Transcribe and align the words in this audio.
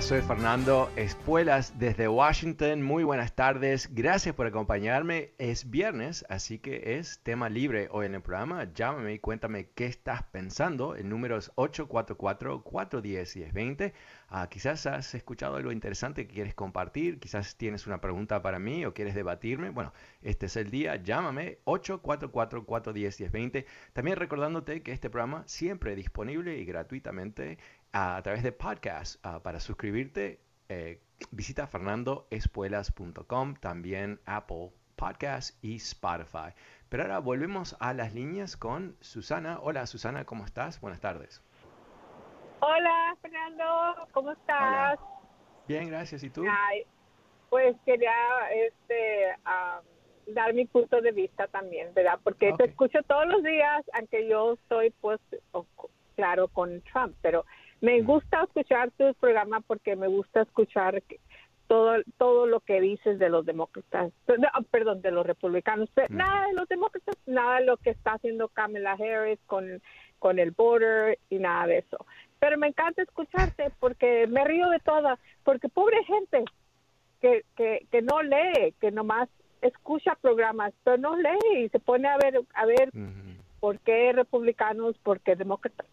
Soy 0.00 0.20
Fernando 0.20 0.90
Espuelas 0.96 1.78
desde 1.78 2.06
Washington. 2.06 2.82
Muy 2.82 3.02
buenas 3.02 3.34
tardes. 3.34 3.88
Gracias 3.94 4.34
por 4.34 4.46
acompañarme. 4.46 5.32
Es 5.38 5.70
viernes, 5.70 6.26
así 6.28 6.58
que 6.58 6.98
es 6.98 7.20
tema 7.22 7.48
libre 7.48 7.88
hoy 7.90 8.04
en 8.06 8.14
el 8.14 8.20
programa. 8.20 8.70
Llámame 8.74 9.14
y 9.14 9.18
cuéntame 9.18 9.70
qué 9.74 9.86
estás 9.86 10.22
pensando. 10.24 10.96
El 10.96 11.08
número 11.08 11.38
es 11.38 11.50
844-410-1020. 11.54 13.94
Ah, 14.28 14.48
quizás 14.48 14.86
has 14.86 15.14
escuchado 15.14 15.54
algo 15.56 15.70
interesante 15.70 16.26
que 16.26 16.34
quieres 16.34 16.54
compartir. 16.54 17.20
Quizás 17.20 17.56
tienes 17.56 17.86
una 17.86 18.00
pregunta 18.00 18.42
para 18.42 18.58
mí 18.58 18.84
o 18.84 18.92
quieres 18.92 19.14
debatirme. 19.14 19.70
Bueno, 19.70 19.92
este 20.20 20.46
es 20.46 20.56
el 20.56 20.70
día. 20.70 20.96
Llámame 20.96 21.60
844-410-1020. 21.64 23.66
También 23.92 24.16
recordándote 24.16 24.82
que 24.82 24.92
este 24.92 25.10
programa 25.10 25.44
siempre 25.46 25.94
disponible 25.94 26.58
y 26.58 26.64
gratuitamente 26.64 27.58
a 27.92 28.20
través 28.22 28.42
de 28.42 28.50
podcast. 28.52 29.24
Ah, 29.24 29.42
para 29.42 29.60
suscribirte, 29.60 30.40
eh, 30.68 31.00
visita 31.30 31.66
fernandoespuelas.com, 31.68 33.54
también 33.56 34.20
Apple 34.26 34.72
Podcast 34.96 35.56
y 35.62 35.76
Spotify. 35.76 36.52
Pero 36.88 37.04
ahora 37.04 37.20
volvemos 37.20 37.76
a 37.78 37.94
las 37.94 38.12
líneas 38.14 38.56
con 38.56 38.96
Susana. 39.00 39.60
Hola 39.60 39.86
Susana, 39.86 40.24
¿cómo 40.24 40.44
estás? 40.44 40.80
Buenas 40.80 41.00
tardes. 41.00 41.45
Hola, 42.60 43.16
Fernando, 43.20 44.08
¿cómo 44.12 44.32
estás? 44.32 44.98
Bien, 45.66 45.88
gracias. 45.88 46.22
¿Y 46.22 46.30
tú? 46.30 46.44
Ay, 46.48 46.84
pues 47.50 47.76
quería 47.84 48.12
este, 48.54 49.34
dar 50.26 50.54
mi 50.54 50.66
punto 50.66 51.00
de 51.00 51.12
vista 51.12 51.46
también, 51.48 51.92
¿verdad? 51.94 52.18
Porque 52.22 52.52
te 52.56 52.64
escucho 52.64 53.02
todos 53.04 53.26
los 53.26 53.42
días, 53.42 53.84
aunque 53.92 54.28
yo 54.28 54.56
soy, 54.68 54.90
pues, 55.00 55.20
claro, 56.16 56.48
con 56.48 56.82
Trump, 56.82 57.16
pero 57.20 57.44
me 57.80 58.02
gusta 58.02 58.42
escuchar 58.42 58.90
tu 58.92 59.12
programa 59.14 59.60
porque 59.60 59.96
me 59.96 60.08
gusta 60.08 60.42
escuchar 60.42 61.02
todo 61.68 61.96
todo 62.16 62.46
lo 62.46 62.60
que 62.60 62.80
dices 62.80 63.18
de 63.18 63.28
los 63.28 63.44
demócratas, 63.44 64.12
no, 64.28 64.48
perdón, 64.70 65.02
de 65.02 65.10
los 65.10 65.26
republicanos, 65.26 65.90
pero 65.94 66.06
Mm. 66.10 66.16
nada 66.16 66.46
de 66.46 66.52
los 66.54 66.68
demócratas, 66.68 67.16
nada 67.26 67.58
de 67.58 67.66
lo 67.66 67.76
que 67.76 67.90
está 67.90 68.12
haciendo 68.12 68.48
Kamala 68.48 68.92
Harris 68.92 69.40
con, 69.46 69.82
con 70.20 70.38
el 70.38 70.52
border 70.52 71.18
y 71.28 71.38
nada 71.38 71.66
de 71.66 71.78
eso. 71.78 72.06
Pero 72.38 72.58
me 72.58 72.68
encanta 72.68 73.02
escucharte 73.02 73.70
porque 73.80 74.26
me 74.26 74.44
río 74.44 74.68
de 74.68 74.78
todas, 74.80 75.18
porque 75.44 75.68
pobre 75.68 76.04
gente 76.04 76.44
que, 77.20 77.44
que, 77.56 77.86
que 77.90 78.02
no 78.02 78.22
lee, 78.22 78.74
que 78.80 78.90
nomás 78.90 79.28
escucha 79.62 80.14
programas, 80.20 80.72
pero 80.84 80.98
no 80.98 81.16
lee 81.16 81.64
y 81.64 81.68
se 81.70 81.80
pone 81.80 82.08
a 82.08 82.16
ver 82.18 82.40
a 82.54 82.66
ver 82.66 82.88
Ujú. 82.88 83.42
por 83.60 83.78
qué 83.80 84.12
republicanos, 84.12 84.98
por 84.98 85.20
qué 85.20 85.34
demócratas. 85.34 85.86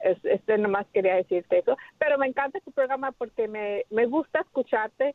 Es, 0.00 0.22
este 0.24 0.58
nomás 0.58 0.86
quería 0.92 1.14
decirte 1.14 1.58
eso, 1.58 1.76
pero 1.98 2.18
me 2.18 2.26
encanta 2.26 2.60
tu 2.60 2.72
programa 2.72 3.12
porque 3.12 3.48
me, 3.48 3.84
me 3.90 4.06
gusta 4.06 4.40
escucharte 4.40 5.14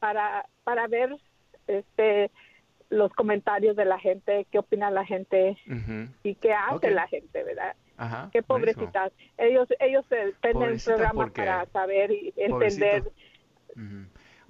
para 0.00 0.46
para 0.64 0.86
ver 0.88 1.16
este 1.66 2.30
los 2.90 3.12
comentarios 3.12 3.76
de 3.76 3.84
la 3.84 3.98
gente, 3.98 4.46
qué 4.50 4.58
opina 4.58 4.90
la 4.90 5.04
gente 5.04 5.56
Ujú. 5.66 6.08
y 6.22 6.34
qué 6.36 6.52
hace 6.54 6.74
Ok. 6.88 6.92
la 6.94 7.06
gente, 7.08 7.42
¿verdad? 7.44 7.74
Ajá. 7.98 8.30
Qué 8.32 8.42
pobrecitas. 8.42 9.12
Ellos 9.36 9.68
ellos 9.80 10.04
el 10.10 10.34
Pobrecitas, 10.52 10.94
programa 10.96 11.26
para 11.32 11.66
saber 11.66 12.10
y 12.12 12.32
entender. 12.36 13.04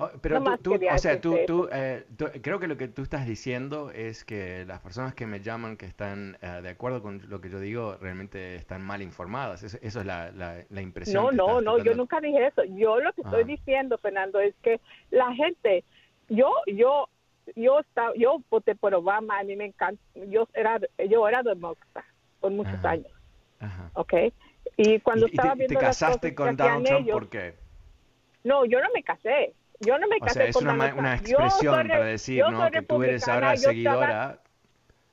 Oh, 0.01 0.09
pero 0.23 0.37
tú, 0.39 0.45
Nomás 0.45 0.61
tú- 0.61 0.71
quería 0.71 0.95
o 0.95 0.99
sea, 0.99 1.21
tú, 1.21 1.37
tú, 1.45 1.69
eh, 1.73 2.05
tú- 2.17 2.29
creo 2.41 2.61
que 2.61 2.69
lo 2.69 2.77
que 2.77 2.87
tú 2.87 3.03
estás 3.03 3.27
diciendo 3.27 3.91
es 3.91 4.25
que 4.25 4.65
las 4.65 4.79
personas 4.79 5.13
que 5.13 5.27
me 5.27 5.41
llaman 5.41 5.77
que 5.77 5.87
están 5.87 6.39
eh, 6.41 6.61
de 6.63 6.69
acuerdo 6.69 7.03
con 7.03 7.21
lo 7.29 7.41
que 7.41 7.51
yo 7.51 7.59
digo 7.59 7.97
realmente 8.01 8.55
están 8.55 8.81
mal 8.83 9.03
informadas. 9.03 9.65
Eso, 9.65 9.77
eso 9.83 9.99
es 10.01 10.07
la, 10.07 10.31
la, 10.31 10.63
la 10.71 10.83
impresión. 10.83 11.35
No, 11.37 11.49
no, 11.49 11.61
no, 11.61 11.79
yo 11.79 11.83
tratando- 11.83 11.97
nunca 12.05 12.21
dije 12.21 12.47
eso. 12.47 12.63
Yo 12.65 13.01
lo 13.01 13.13
que 13.13 13.23
estoy 13.23 13.43
Ah. 13.43 13.47
diciendo, 13.47 13.99
Fernando, 13.99 14.39
es 14.39 14.55
que 14.63 14.81
la 15.11 15.35
gente, 15.35 15.83
yo, 16.29 16.53
yo, 16.69 17.09
yo 17.57 17.81
estaba, 17.81 18.13
yo 18.17 18.43
voté 18.51 18.75
por 18.75 18.95
Obama, 18.95 19.39
a 19.39 19.45
mí 19.45 19.57
me 19.57 19.67
encanta, 19.67 20.01
yo 20.15 20.49
era, 20.55 20.79
yo 21.09 21.29
era 21.29 21.43
demócrata 21.43 22.05
por 22.41 22.51
muchos 22.53 22.75
Ajá. 22.75 22.91
años, 22.91 23.13
Ajá. 23.61 23.91
¿ok? 23.95 24.15
Y 24.77 25.01
cuando 25.01 25.27
¿Y, 25.27 25.31
y 25.31 25.33
estaba 25.33 25.55
te, 25.55 25.65
y 25.65 25.67
te 25.67 25.69
viendo 25.69 25.81
casaste 25.87 26.35
cosas 26.35 26.49
con 26.49 26.57
que 26.57 26.63
Donald 26.63 26.87
Trump 26.87 27.03
ellos, 27.03 27.13
por 27.19 27.29
qué? 27.29 27.55
no, 28.45 28.65
yo 28.65 28.81
no 28.81 28.89
me 28.95 29.03
casé, 29.03 29.55
yo 29.81 29.99
no 29.99 30.07
me 30.09 30.17
O 30.17 30.21
casé 30.21 30.35
sea, 30.35 30.45
es 30.47 30.55
con 30.57 30.65
una, 30.65 30.73
Donald 30.75 30.99
una. 30.99 31.17
Yo 31.17 31.23
soy 31.23 31.37
expresión 31.47 31.83
re- 31.85 31.89
para 31.89 32.05
decir, 32.05 32.39
yo 32.39 32.51
¿no? 32.51 32.71
Que 32.71 32.83
tú 32.83 33.03
eres 33.03 33.29
ahora 33.29 33.49
yo 33.49 33.55
estaba- 33.55 33.73
seguidora. 33.73 34.39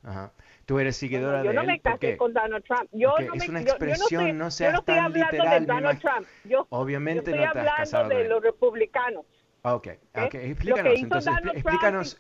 Ajá. 0.03 0.31
Tú 0.65 0.79
eres 0.79 0.97
seguidora 0.97 1.43
yo 1.43 1.49
de 1.49 1.55
no 1.55 1.61
él. 1.61 1.67
me 1.67 1.79
¿Por 1.79 1.91
casé 1.93 2.17
con 2.17 2.33
Donald 2.33 2.63
Trump. 2.65 2.89
Yo 2.91 3.09
no 3.19 3.33
es 3.35 3.49
una 3.49 3.59
yo- 3.61 3.65
yo, 3.67 3.71
expresión, 3.73 4.37
no 4.37 4.45
yo 4.45 4.51
seas 4.51 4.73
no 4.73 4.79
estoy 4.79 4.95
tan 4.95 5.05
hablando 5.05 5.31
literal, 5.33 5.59
de 5.65 5.73
Donald 5.73 6.01
Trump. 6.01 6.27
Yo, 6.45 6.67
Obviamente 6.69 7.31
yo 7.31 7.37
no 7.45 7.51
te 7.53 7.59
has 7.59 7.93
hablando 7.93 8.15
de 8.23 8.27
los 8.29 8.43
republicanos. 8.43 9.25
Ok, 9.67 9.87
¿ok? 10.13 10.25
ok, 10.25 10.33
Lo 10.35 10.39
explícanos, 10.39 10.93
entonces, 11.01 11.33
explícanos, 11.55 12.17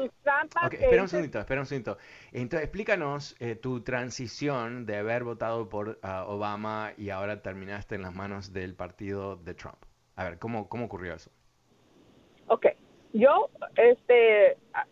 espera 0.71 1.01
un 1.03 1.07
segundito, 1.07 1.39
espera 1.39 1.61
un 1.61 1.67
segundito. 1.67 1.97
Entonces, 2.31 2.63
explícanos 2.63 3.35
eh, 3.39 3.55
tu 3.55 3.83
transición 3.83 4.87
de 4.87 4.97
haber 4.97 5.23
votado 5.23 5.69
por 5.69 5.99
ah, 6.01 6.25
Obama 6.27 6.93
y 6.97 7.11
ahora 7.11 7.43
terminaste 7.43 7.93
en 7.93 8.01
las 8.01 8.15
manos 8.15 8.51
del 8.51 8.73
partido 8.73 9.35
de 9.35 9.53
Trump. 9.53 9.77
A 10.15 10.23
ver, 10.23 10.39
¿cómo, 10.39 10.67
cómo 10.69 10.85
ocurrió 10.85 11.13
eso? 11.13 11.29
Ok, 12.47 12.65
yo, 13.13 13.51
este, 13.75 14.57
ah, 14.73 14.87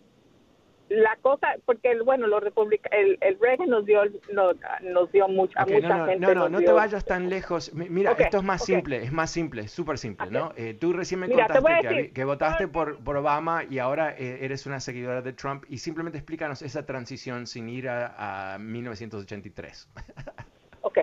la 0.94 1.16
cosa, 1.22 1.48
porque 1.66 1.92
el- 1.92 2.04
bueno, 2.04 2.28
los 2.28 2.44
republicanos, 2.44 2.98
el, 3.00 3.18
el 3.22 3.40
Reagan 3.40 3.70
nos 3.70 3.86
dio, 3.86 4.02
nos, 4.32 4.56
nos 4.82 5.12
dio 5.12 5.28
mucha, 5.28 5.64
Ok, 5.64 5.72
mucha 5.72 5.88
no, 5.90 5.98
no, 5.98 6.06
gente. 6.06 6.28
no, 6.28 6.34
no, 6.36 6.50
no 6.50 6.60
te 6.62 6.72
vayas 6.72 7.04
tan 7.06 7.30
lejos. 7.30 7.74
Mi- 7.74 7.90
Mira, 7.90 8.12
esto 8.14 8.38
es 8.38 8.44
más 8.44 8.64
simple, 8.64 8.98
es 9.04 9.12
más 9.12 9.32
simple, 9.32 9.68
súper 9.68 9.98
simple, 9.98 10.30
¿no? 10.30 10.54
Eh, 10.56 10.74
tú 10.74 10.94
recién 10.94 11.20
me 11.20 11.28
Mira, 11.28 11.46
a 11.46 11.48
contaste 11.48 11.82
que, 11.82 11.88
decir- 11.90 12.14
que 12.14 12.24
votaste 12.26 12.68
por, 12.68 13.04
por 13.04 13.18
Obama 13.18 13.64
y 13.70 13.80
ahora 13.80 14.12
eh, 14.18 14.40
eres 14.46 14.66
una 14.66 14.80
seguidora 14.80 15.22
de 15.22 15.34
Trump 15.34 15.64
y 15.68 15.78
simplemente 15.80 16.18
explícanos 16.18 16.62
esa 16.62 16.86
transición 16.86 17.48
sin 17.48 17.70
ir 17.70 17.90
a, 17.90 18.54
a 18.56 18.58
1983. 18.60 19.90
Ok, 20.86 21.00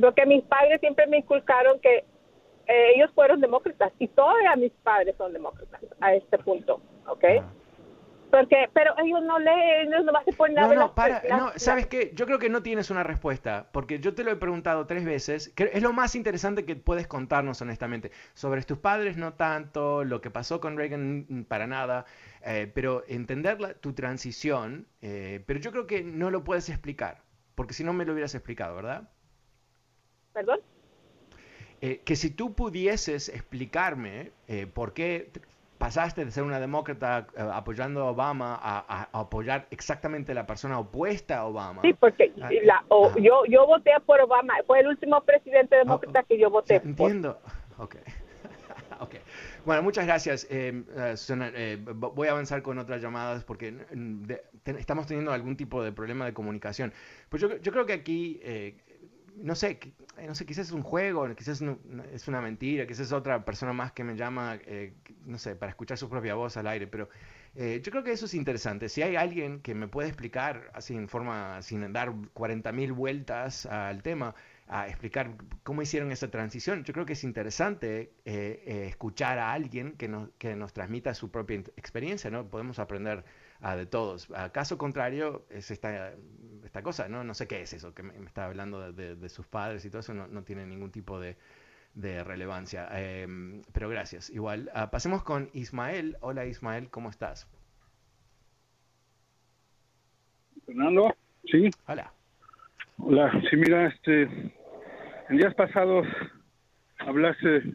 porque 0.00 0.24
mis 0.24 0.42
padres 0.44 0.80
siempre 0.80 1.06
me 1.06 1.18
inculcaron 1.18 1.78
que 1.80 1.98
eh, 2.66 2.92
ellos 2.96 3.10
fueron 3.14 3.40
demócratas 3.42 3.92
y 3.98 4.08
todavía 4.08 4.56
mis 4.56 4.72
padres 4.82 5.14
son 5.18 5.32
demócratas 5.34 5.80
a 6.00 6.14
este 6.14 6.38
punto, 6.38 6.80
¿ok? 7.06 7.24
Ajá. 7.24 7.52
Porque, 8.32 8.68
pero 8.72 8.94
ellos 8.98 9.22
no 9.22 9.38
leen, 9.38 9.92
ellos 9.92 10.04
nomás 10.06 10.24
se 10.24 10.32
ponen 10.32 10.58
a 10.58 10.62
No, 10.62 10.68
ver 10.68 10.78
no, 10.78 10.84
las- 10.86 10.92
para, 10.94 11.22
las- 11.28 11.38
no, 11.38 11.52
¿sabes 11.56 11.86
qué? 11.86 12.12
Yo 12.14 12.24
creo 12.26 12.38
que 12.38 12.48
no 12.48 12.62
tienes 12.62 12.90
una 12.90 13.02
respuesta, 13.02 13.68
porque 13.72 14.00
yo 14.00 14.14
te 14.14 14.24
lo 14.24 14.30
he 14.30 14.36
preguntado 14.36 14.86
tres 14.86 15.04
veces, 15.04 15.50
que 15.54 15.70
es 15.72 15.82
lo 15.82 15.92
más 15.92 16.14
interesante 16.14 16.64
que 16.64 16.76
puedes 16.76 17.06
contarnos 17.06 17.60
honestamente. 17.60 18.10
Sobre 18.34 18.62
tus 18.62 18.78
padres 18.78 19.16
no 19.18 19.34
tanto, 19.34 20.04
lo 20.04 20.20
que 20.22 20.30
pasó 20.30 20.60
con 20.60 20.76
Reagan 20.78 21.26
mm, 21.28 21.42
para 21.44 21.66
nada, 21.66 22.06
eh, 22.42 22.70
pero 22.74 23.04
entender 23.08 23.60
la- 23.60 23.74
tu 23.74 23.92
transición, 23.92 24.86
eh, 25.02 25.42
pero 25.46 25.60
yo 25.60 25.70
creo 25.70 25.86
que 25.86 26.02
no 26.02 26.30
lo 26.30 26.44
puedes 26.44 26.68
explicar, 26.70 27.22
porque 27.54 27.74
si 27.74 27.84
no 27.84 27.92
me 27.92 28.04
lo 28.06 28.12
hubieras 28.14 28.34
explicado, 28.34 28.76
¿verdad? 28.76 29.10
¿Perdón? 30.32 30.60
Eh, 31.80 32.00
que 32.04 32.16
si 32.16 32.30
tú 32.30 32.54
pudieses 32.54 33.28
explicarme 33.28 34.32
eh, 34.46 34.66
por 34.72 34.92
qué 34.94 35.30
pasaste 35.82 36.24
de 36.24 36.30
ser 36.30 36.44
una 36.44 36.60
demócrata 36.60 37.26
eh, 37.36 37.42
apoyando 37.52 38.02
a 38.02 38.10
Obama 38.12 38.56
a, 38.62 39.08
apoyar 39.12 39.66
exactamente 39.72 40.32
la 40.32 40.46
persona 40.46 40.78
opuesta 40.78 41.38
a 41.38 41.44
Obama. 41.46 41.82
Sí, 41.82 41.92
porque 41.92 42.32
ah, 42.40 42.50
la, 42.62 42.84
yo, 43.20 43.44
yo 43.48 43.66
voté 43.66 43.90
por 44.06 44.20
Obama, 44.20 44.54
fue 44.64 44.78
el 44.78 44.86
último 44.86 45.20
presidente 45.22 45.74
demócrata 45.74 46.20
ah, 46.20 46.22
que 46.22 46.38
yo 46.38 46.50
voté. 46.50 46.76
Entiendo. 46.76 47.40
Ok. 47.78 47.96
ok. 49.00 49.14
Bueno, 49.64 49.82
muchas 49.82 50.04
gracias, 50.04 50.46
eh, 50.50 50.84
eh, 50.86 51.78
voy 51.82 52.28
a 52.28 52.30
avanzar 52.30 52.62
con 52.62 52.78
otras 52.78 53.02
llamadas 53.02 53.42
porque 53.42 53.74
estamos 54.64 55.06
teniendo 55.06 55.32
algún 55.32 55.56
tipo 55.56 55.82
de 55.82 55.90
problema 55.90 56.26
de 56.26 56.34
comunicación. 56.34 56.92
Pues 57.28 57.42
yo, 57.42 57.56
yo 57.56 57.72
creo 57.72 57.86
que 57.86 57.94
aquí 57.94 58.40
no 59.36 59.54
sé, 59.54 59.78
eh, 60.18 60.26
no 60.26 60.34
sé, 60.34 60.46
quizás 60.46 60.68
es 60.68 60.72
un 60.72 60.82
juego, 60.82 61.34
quizás 61.34 61.62
es 62.12 62.28
una 62.28 62.40
mentira, 62.40 62.86
quizás 62.86 63.06
es 63.06 63.12
otra 63.12 63.44
persona 63.44 63.72
más 63.72 63.92
que 63.92 64.04
me 64.04 64.16
llama, 64.16 64.58
eh, 64.66 64.94
no 65.24 65.38
sé, 65.38 65.56
para 65.56 65.70
escuchar 65.70 65.98
su 65.98 66.08
propia 66.08 66.34
voz 66.34 66.56
al 66.56 66.66
aire, 66.66 66.86
pero 66.86 67.08
eh, 67.54 67.80
yo 67.82 67.90
creo 67.90 68.04
que 68.04 68.12
eso 68.12 68.26
es 68.26 68.34
interesante. 68.34 68.88
Si 68.88 69.02
hay 69.02 69.16
alguien 69.16 69.60
que 69.60 69.74
me 69.74 69.88
puede 69.88 70.08
explicar, 70.08 70.70
así 70.74 70.94
en 70.94 71.08
forma, 71.08 71.60
sin 71.62 71.92
dar 71.92 72.12
40.000 72.12 72.94
vueltas 72.94 73.66
al 73.66 74.02
tema, 74.02 74.34
a 74.68 74.88
explicar 74.88 75.36
cómo 75.64 75.82
hicieron 75.82 76.12
esa 76.12 76.30
transición, 76.30 76.84
yo 76.84 76.94
creo 76.94 77.04
que 77.04 77.12
es 77.12 77.24
interesante 77.24 78.12
escuchar 78.24 79.38
a 79.38 79.52
alguien 79.52 79.92
que 79.92 80.08
nos, 80.08 80.30
que 80.38 80.56
nos 80.56 80.72
transmita 80.72 81.12
su 81.14 81.30
propia 81.30 81.58
experiencia, 81.76 82.30
¿no? 82.30 82.48
Podemos 82.48 82.78
aprender 82.78 83.24
de 83.62 83.86
todos. 83.86 84.28
A 84.32 84.50
caso 84.50 84.76
contrario, 84.76 85.46
es 85.48 85.70
esta, 85.70 86.12
esta 86.64 86.82
cosa, 86.82 87.08
¿no? 87.08 87.22
No 87.22 87.32
sé 87.32 87.46
qué 87.46 87.62
es 87.62 87.72
eso, 87.72 87.94
que 87.94 88.02
me, 88.02 88.12
está 88.26 88.46
hablando 88.46 88.92
de, 88.92 89.28
sus 89.28 89.46
padres 89.46 89.84
y 89.84 89.90
todo 89.90 90.00
eso, 90.00 90.12
no, 90.14 90.42
tiene 90.42 90.66
ningún 90.66 90.90
tipo 90.90 91.20
de, 91.20 91.36
relevancia. 91.94 92.88
Em, 92.92 93.62
pero 93.72 93.88
gracias. 93.88 94.30
Igual, 94.30 94.70
ah, 94.74 94.90
pasemos 94.90 95.22
con 95.22 95.48
Ismael. 95.52 96.16
Hola 96.20 96.46
Ismael, 96.46 96.90
¿cómo 96.90 97.10
estás? 97.10 97.48
Fernando, 100.66 101.14
sí. 101.44 101.70
Hola. 101.86 102.12
Hola, 102.98 103.32
sí, 103.48 103.56
mira, 103.56 103.86
este, 103.86 104.22
en 105.28 105.36
días 105.36 105.54
pasados 105.54 106.06
hablaste 106.98 107.74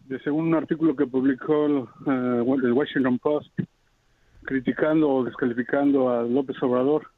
de 0.00 0.18
según 0.20 0.48
un 0.48 0.54
artículo 0.54 0.96
que 0.96 1.06
publicó 1.06 1.66
el, 1.66 1.78
eh, 2.06 2.60
el 2.64 2.72
Washington 2.72 3.18
Post 3.18 3.52
criticando 4.48 5.10
o 5.10 5.24
descalificando 5.24 6.08
a 6.08 6.22
López 6.22 6.56
Obrador. 6.62 7.10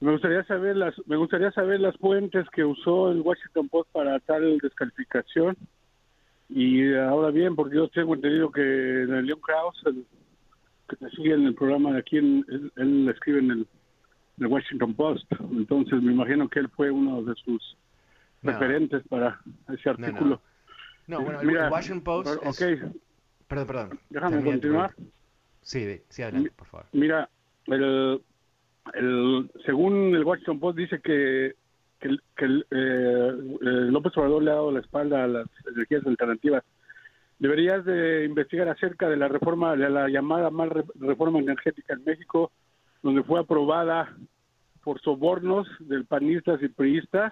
Me 0.00 0.10
gustaría 0.10 0.42
saber 0.44 0.76
las 0.76 0.94
me 1.06 1.16
gustaría 1.16 1.52
saber 1.52 1.78
las 1.78 1.96
fuentes 1.98 2.48
que 2.50 2.64
usó 2.64 3.12
el 3.12 3.20
Washington 3.20 3.68
Post 3.68 3.90
para 3.92 4.18
tal 4.20 4.58
descalificación. 4.58 5.56
Y 6.48 6.94
ahora 6.94 7.30
bien, 7.30 7.54
porque 7.54 7.76
yo 7.76 7.86
tengo 7.88 8.14
entendido 8.14 8.50
que 8.50 8.60
Leon 8.60 9.40
Krauss, 9.40 9.84
que 10.88 10.96
te 10.96 11.10
sigue 11.10 11.34
en 11.34 11.46
el 11.46 11.54
programa 11.54 11.92
de 11.92 11.98
aquí, 11.98 12.16
él, 12.16 12.72
él 12.76 13.08
escribe 13.08 13.38
en 13.38 13.50
el, 13.50 14.46
Washington 14.46 14.94
Post. 14.94 15.30
Entonces 15.52 16.02
me 16.02 16.12
imagino 16.12 16.48
que 16.48 16.58
él 16.58 16.68
fue 16.70 16.90
uno 16.90 17.22
de 17.22 17.34
sus 17.36 17.76
referentes 18.42 19.06
para 19.08 19.38
ese 19.72 19.90
artículo. 19.90 20.40
No, 21.06 21.20
bueno, 21.20 21.40
el 21.40 21.70
Washington 21.70 22.02
Post. 22.02 22.42
Perdón, 23.46 23.66
perdón. 23.66 24.00
Déjame 24.10 24.42
continuar. 24.42 24.92
Sí, 25.68 26.00
sí, 26.08 26.22
adelante, 26.22 26.50
por 26.56 26.66
favor. 26.66 26.86
Mira, 26.92 27.28
el, 27.66 28.22
el, 28.94 29.50
según 29.66 30.14
el 30.14 30.24
Washington 30.24 30.60
Post 30.60 30.78
dice 30.78 30.98
que, 31.02 31.56
que, 32.00 32.16
que 32.34 32.46
eh, 32.70 33.32
López 33.60 34.16
Obrador 34.16 34.42
le 34.42 34.50
ha 34.50 34.54
dado 34.54 34.72
la 34.72 34.80
espalda 34.80 35.24
a 35.24 35.28
las 35.28 35.46
energías 35.70 36.06
alternativas. 36.06 36.64
Deberías 37.38 37.84
de 37.84 38.24
investigar 38.24 38.66
acerca 38.70 39.10
de 39.10 39.18
la 39.18 39.28
reforma, 39.28 39.76
de 39.76 39.90
la 39.90 40.08
llamada 40.08 40.48
mal 40.48 40.70
reforma 40.94 41.38
energética 41.38 41.92
en 41.92 42.04
México, 42.04 42.50
donde 43.02 43.22
fue 43.22 43.38
aprobada 43.38 44.16
por 44.82 45.02
sobornos 45.02 45.68
del 45.80 46.06
panistas 46.06 46.62
y 46.62 46.68
priistas 46.68 47.30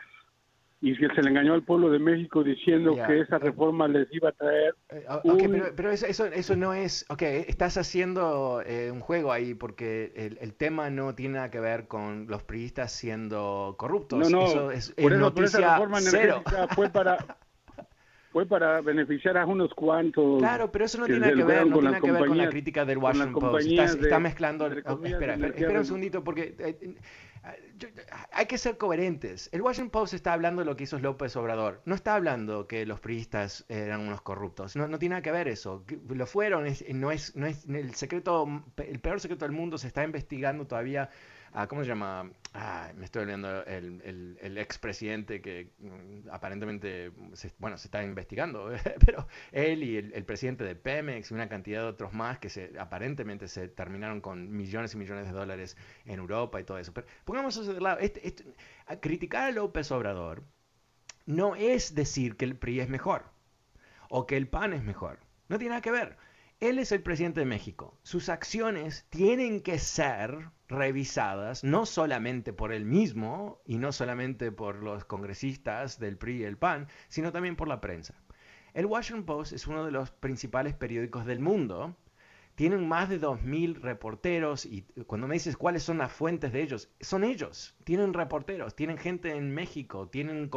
y 0.81 0.96
que 0.96 1.08
se 1.14 1.23
le 1.23 1.31
engañó 1.31 1.55
al 1.55 1.62
pueblo 1.62 1.90
de 1.90 1.99
México 1.99 2.44
diciendo 2.44 2.96
que 3.06 3.20
esa 3.20 3.38
reforma 3.38 3.88
les 3.88 4.12
iba 4.12 4.28
a 4.28 4.32
traer. 4.32 4.75
Eh, 4.90 5.73
pero, 5.75 5.90
eso, 5.90 6.26
eso, 6.26 6.56
no 6.56 6.75
es. 6.75 7.06
Ok, 7.08 7.23
estás 7.23 7.78
haciendo 7.78 8.62
eh, 8.64 8.90
un 8.90 9.00
juego 9.00 9.32
ahí 9.32 9.55
porque 9.55 10.12
el, 10.40 10.55
tema 10.55 10.90
no 10.90 11.14
tiene 11.14 11.34
nada 11.37 11.50
que 11.50 11.61
ver 11.61 11.87
con 11.87 12.26
los 12.28 12.43
priistas 12.43 12.93
siendo 12.93 13.75
corruptos. 13.78 14.19
No, 14.19 14.28
no, 14.28 14.46
eso 14.46 14.70
es, 14.70 14.90
por, 14.93 15.12
esa 15.43 15.75
reforma 15.75 15.99
energética 15.99 16.69
fue 16.69 16.90
para. 16.90 17.17
Fue 18.36 18.44
para 18.44 18.82
beneficiar 18.82 19.38
a 19.38 19.46
unos 19.46 19.72
cuantos. 19.72 20.40
Claro, 20.40 20.70
pero 20.70 20.84
eso 20.84 20.98
no 20.98 21.06
tiene 21.06 21.32
que 21.32 21.42
ver, 21.42 21.66
no 21.66 21.80
tiene 21.80 22.02
que 22.02 22.12
ver 22.12 22.26
con 22.26 22.36
la 22.36 22.50
crítica 22.50 22.84
del 22.84 22.98
Washington 22.98 23.32
Post. 23.32 23.66
está 23.66 24.18
mezclando. 24.18 24.66
espera, 24.66 25.36
espera, 25.36 25.78
un 25.78 25.86
segundito, 25.86 26.22
porque 26.22 26.54
eh, 26.58 26.96
hay 28.32 28.44
que 28.44 28.58
ser 28.58 28.76
coherentes. 28.76 29.48
El 29.52 29.62
Washington 29.62 29.88
Post 29.88 30.12
está 30.12 30.34
hablando 30.34 30.60
de 30.60 30.66
lo 30.66 30.76
que 30.76 30.84
hizo 30.84 30.98
López 30.98 31.34
Obrador. 31.36 31.80
No 31.86 31.94
está 31.94 32.14
hablando 32.14 32.66
que 32.66 32.84
los 32.84 33.00
priistas 33.00 33.64
eran 33.70 34.02
unos 34.02 34.20
corruptos. 34.20 34.76
No, 34.76 34.86
no 34.86 34.98
tiene 34.98 35.14
nada 35.14 35.22
que 35.22 35.32
ver 35.32 35.48
eso. 35.48 35.86
Lo 36.06 36.26
fueron. 36.26 36.64
no 36.90 37.10
es, 37.10 37.36
no 37.36 37.46
es 37.46 37.66
el 37.66 37.94
secreto, 37.94 38.46
el 38.76 39.00
peor 39.00 39.18
secreto 39.18 39.46
del 39.46 39.52
mundo 39.52 39.78
se 39.78 39.86
está 39.86 40.04
investigando 40.04 40.66
todavía 40.66 41.08
Ah, 41.58 41.66
¿cómo 41.68 41.82
se 41.82 41.88
llama? 41.88 42.30
Ah, 42.52 42.92
me 42.96 43.06
estoy 43.06 43.22
olvidando 43.22 43.64
el, 43.64 44.02
el, 44.02 44.38
el 44.42 44.58
expresidente 44.58 45.40
que 45.40 45.72
mm, 45.78 46.28
aparentemente, 46.30 47.12
se, 47.32 47.50
bueno, 47.58 47.78
se 47.78 47.86
está 47.86 48.04
investigando, 48.04 48.70
pero 49.06 49.26
él 49.52 49.82
y 49.82 49.96
el, 49.96 50.24
presidente 50.26 50.64
de 50.64 50.76
Pemex 50.76 51.30
y 51.30 51.34
una 51.34 51.48
cantidad 51.48 51.80
de 51.80 51.86
otros 51.86 52.12
más 52.12 52.38
que 52.38 52.72
aparentemente 52.78 53.48
se 53.48 53.68
terminaron 53.68 54.20
con 54.20 54.54
millones 54.54 54.92
y 54.92 54.98
millones 54.98 55.28
de 55.28 55.32
dólares 55.32 55.78
en 56.04 56.18
Europa 56.18 56.60
y 56.60 56.64
todo 56.64 56.76
eso. 56.76 56.92
Pero 56.92 57.06
pongamos 57.24 57.56
eso 57.56 57.72
de 57.72 57.80
lado. 57.80 58.00
Este, 58.00 58.28
este, 58.28 58.44
criticar 59.00 59.44
a 59.44 59.50
López 59.50 59.90
Obrador 59.92 60.44
no 61.24 61.56
es 61.56 61.94
decir 61.94 62.36
que 62.36 62.44
el 62.44 62.58
PRI 62.58 62.80
es 62.80 62.90
mejor 62.90 63.24
o 64.10 64.26
que 64.26 64.36
el 64.36 64.46
PAN 64.46 64.74
es 64.74 64.82
mejor. 64.82 65.20
No 65.48 65.56
tiene 65.56 65.70
nada 65.70 65.80
que 65.80 65.90
ver. 65.90 66.18
Él 66.58 66.78
es 66.78 66.90
el 66.90 67.02
presidente 67.02 67.40
de 67.40 67.46
México. 67.46 67.98
Sus 68.02 68.30
acciones 68.30 69.04
tienen 69.10 69.60
que 69.60 69.78
ser 69.78 70.52
revisadas 70.68 71.62
no 71.62 71.84
solamente 71.84 72.54
por 72.54 72.72
él 72.72 72.86
mismo 72.86 73.60
y 73.66 73.76
no 73.76 73.92
solamente 73.92 74.50
por 74.50 74.82
los 74.82 75.04
congresistas 75.04 75.98
del 75.98 76.16
PRI 76.16 76.38
y 76.38 76.44
el 76.44 76.56
PAN, 76.56 76.88
sino 77.08 77.30
también 77.30 77.56
por 77.56 77.68
la 77.68 77.82
prensa. 77.82 78.14
El 78.72 78.86
Washington 78.86 79.26
Post 79.26 79.52
es 79.52 79.66
uno 79.66 79.84
de 79.84 79.90
los 79.90 80.10
principales 80.10 80.72
periódicos 80.72 81.26
del 81.26 81.40
mundo 81.40 81.94
tienen 82.56 82.88
más 82.88 83.10
de 83.10 83.20
2.000 83.20 83.80
reporteros 83.82 84.64
y 84.64 84.82
cuando 85.06 85.28
me 85.28 85.34
dices 85.34 85.58
cuáles 85.58 85.82
son 85.82 85.98
las 85.98 86.10
fuentes 86.10 86.52
de 86.52 86.62
ellos, 86.62 86.90
son 87.00 87.22
ellos, 87.22 87.75
tienen 87.87 88.14
reporteros, 88.14 88.75
tienen 88.75 88.99
gente 88.99 89.37
en 89.37 89.55
México, 89.55 90.09
tienen 90.09 90.50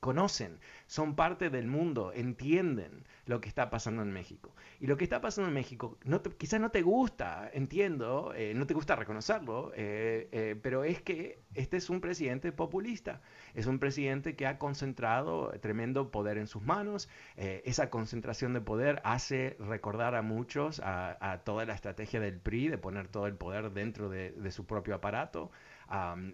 conocen, 0.00 0.60
son 0.86 1.16
parte 1.16 1.48
del 1.48 1.66
mundo, 1.66 2.12
entienden 2.14 3.06
lo 3.24 3.40
que 3.40 3.48
está 3.48 3.70
pasando 3.70 4.02
en 4.02 4.12
México. 4.12 4.54
Y 4.78 4.86
lo 4.86 4.98
que 4.98 5.04
está 5.04 5.22
pasando 5.22 5.48
en 5.48 5.54
México 5.54 5.96
no 6.04 6.22
quizás 6.22 6.60
no 6.60 6.70
te 6.70 6.82
gusta, 6.82 7.48
entiendo, 7.54 8.34
eh, 8.36 8.52
no 8.54 8.66
te 8.66 8.74
gusta 8.74 8.94
reconocerlo, 8.94 9.72
eh, 9.74 10.28
eh, 10.32 10.60
pero 10.62 10.84
es 10.84 11.00
que 11.00 11.38
este 11.54 11.78
es 11.78 11.88
un 11.88 12.02
presidente 12.02 12.52
populista, 12.52 13.22
es 13.54 13.64
un 13.64 13.78
presidente 13.78 14.36
que 14.36 14.46
ha 14.46 14.58
concentrado 14.58 15.50
tremendo 15.62 16.10
poder 16.10 16.36
en 16.36 16.46
sus 16.46 16.60
manos, 16.60 17.08
esa 17.36 17.88
concentración 17.88 18.52
de 18.52 18.60
poder 18.60 19.00
hace 19.04 19.56
recordar 19.60 20.14
a 20.14 20.20
muchos 20.20 20.82
a, 20.84 21.40
toda 21.44 21.64
la 21.64 21.72
estrategia 21.72 22.20
del 22.20 22.38
PRI 22.38 22.68
de 22.68 22.76
poner 22.76 23.08
todo 23.08 23.28
el 23.28 23.34
poder 23.34 23.70
dentro 23.70 24.10
de, 24.10 24.34
su 24.50 24.66
propio 24.66 24.96
aparato. 24.96 25.50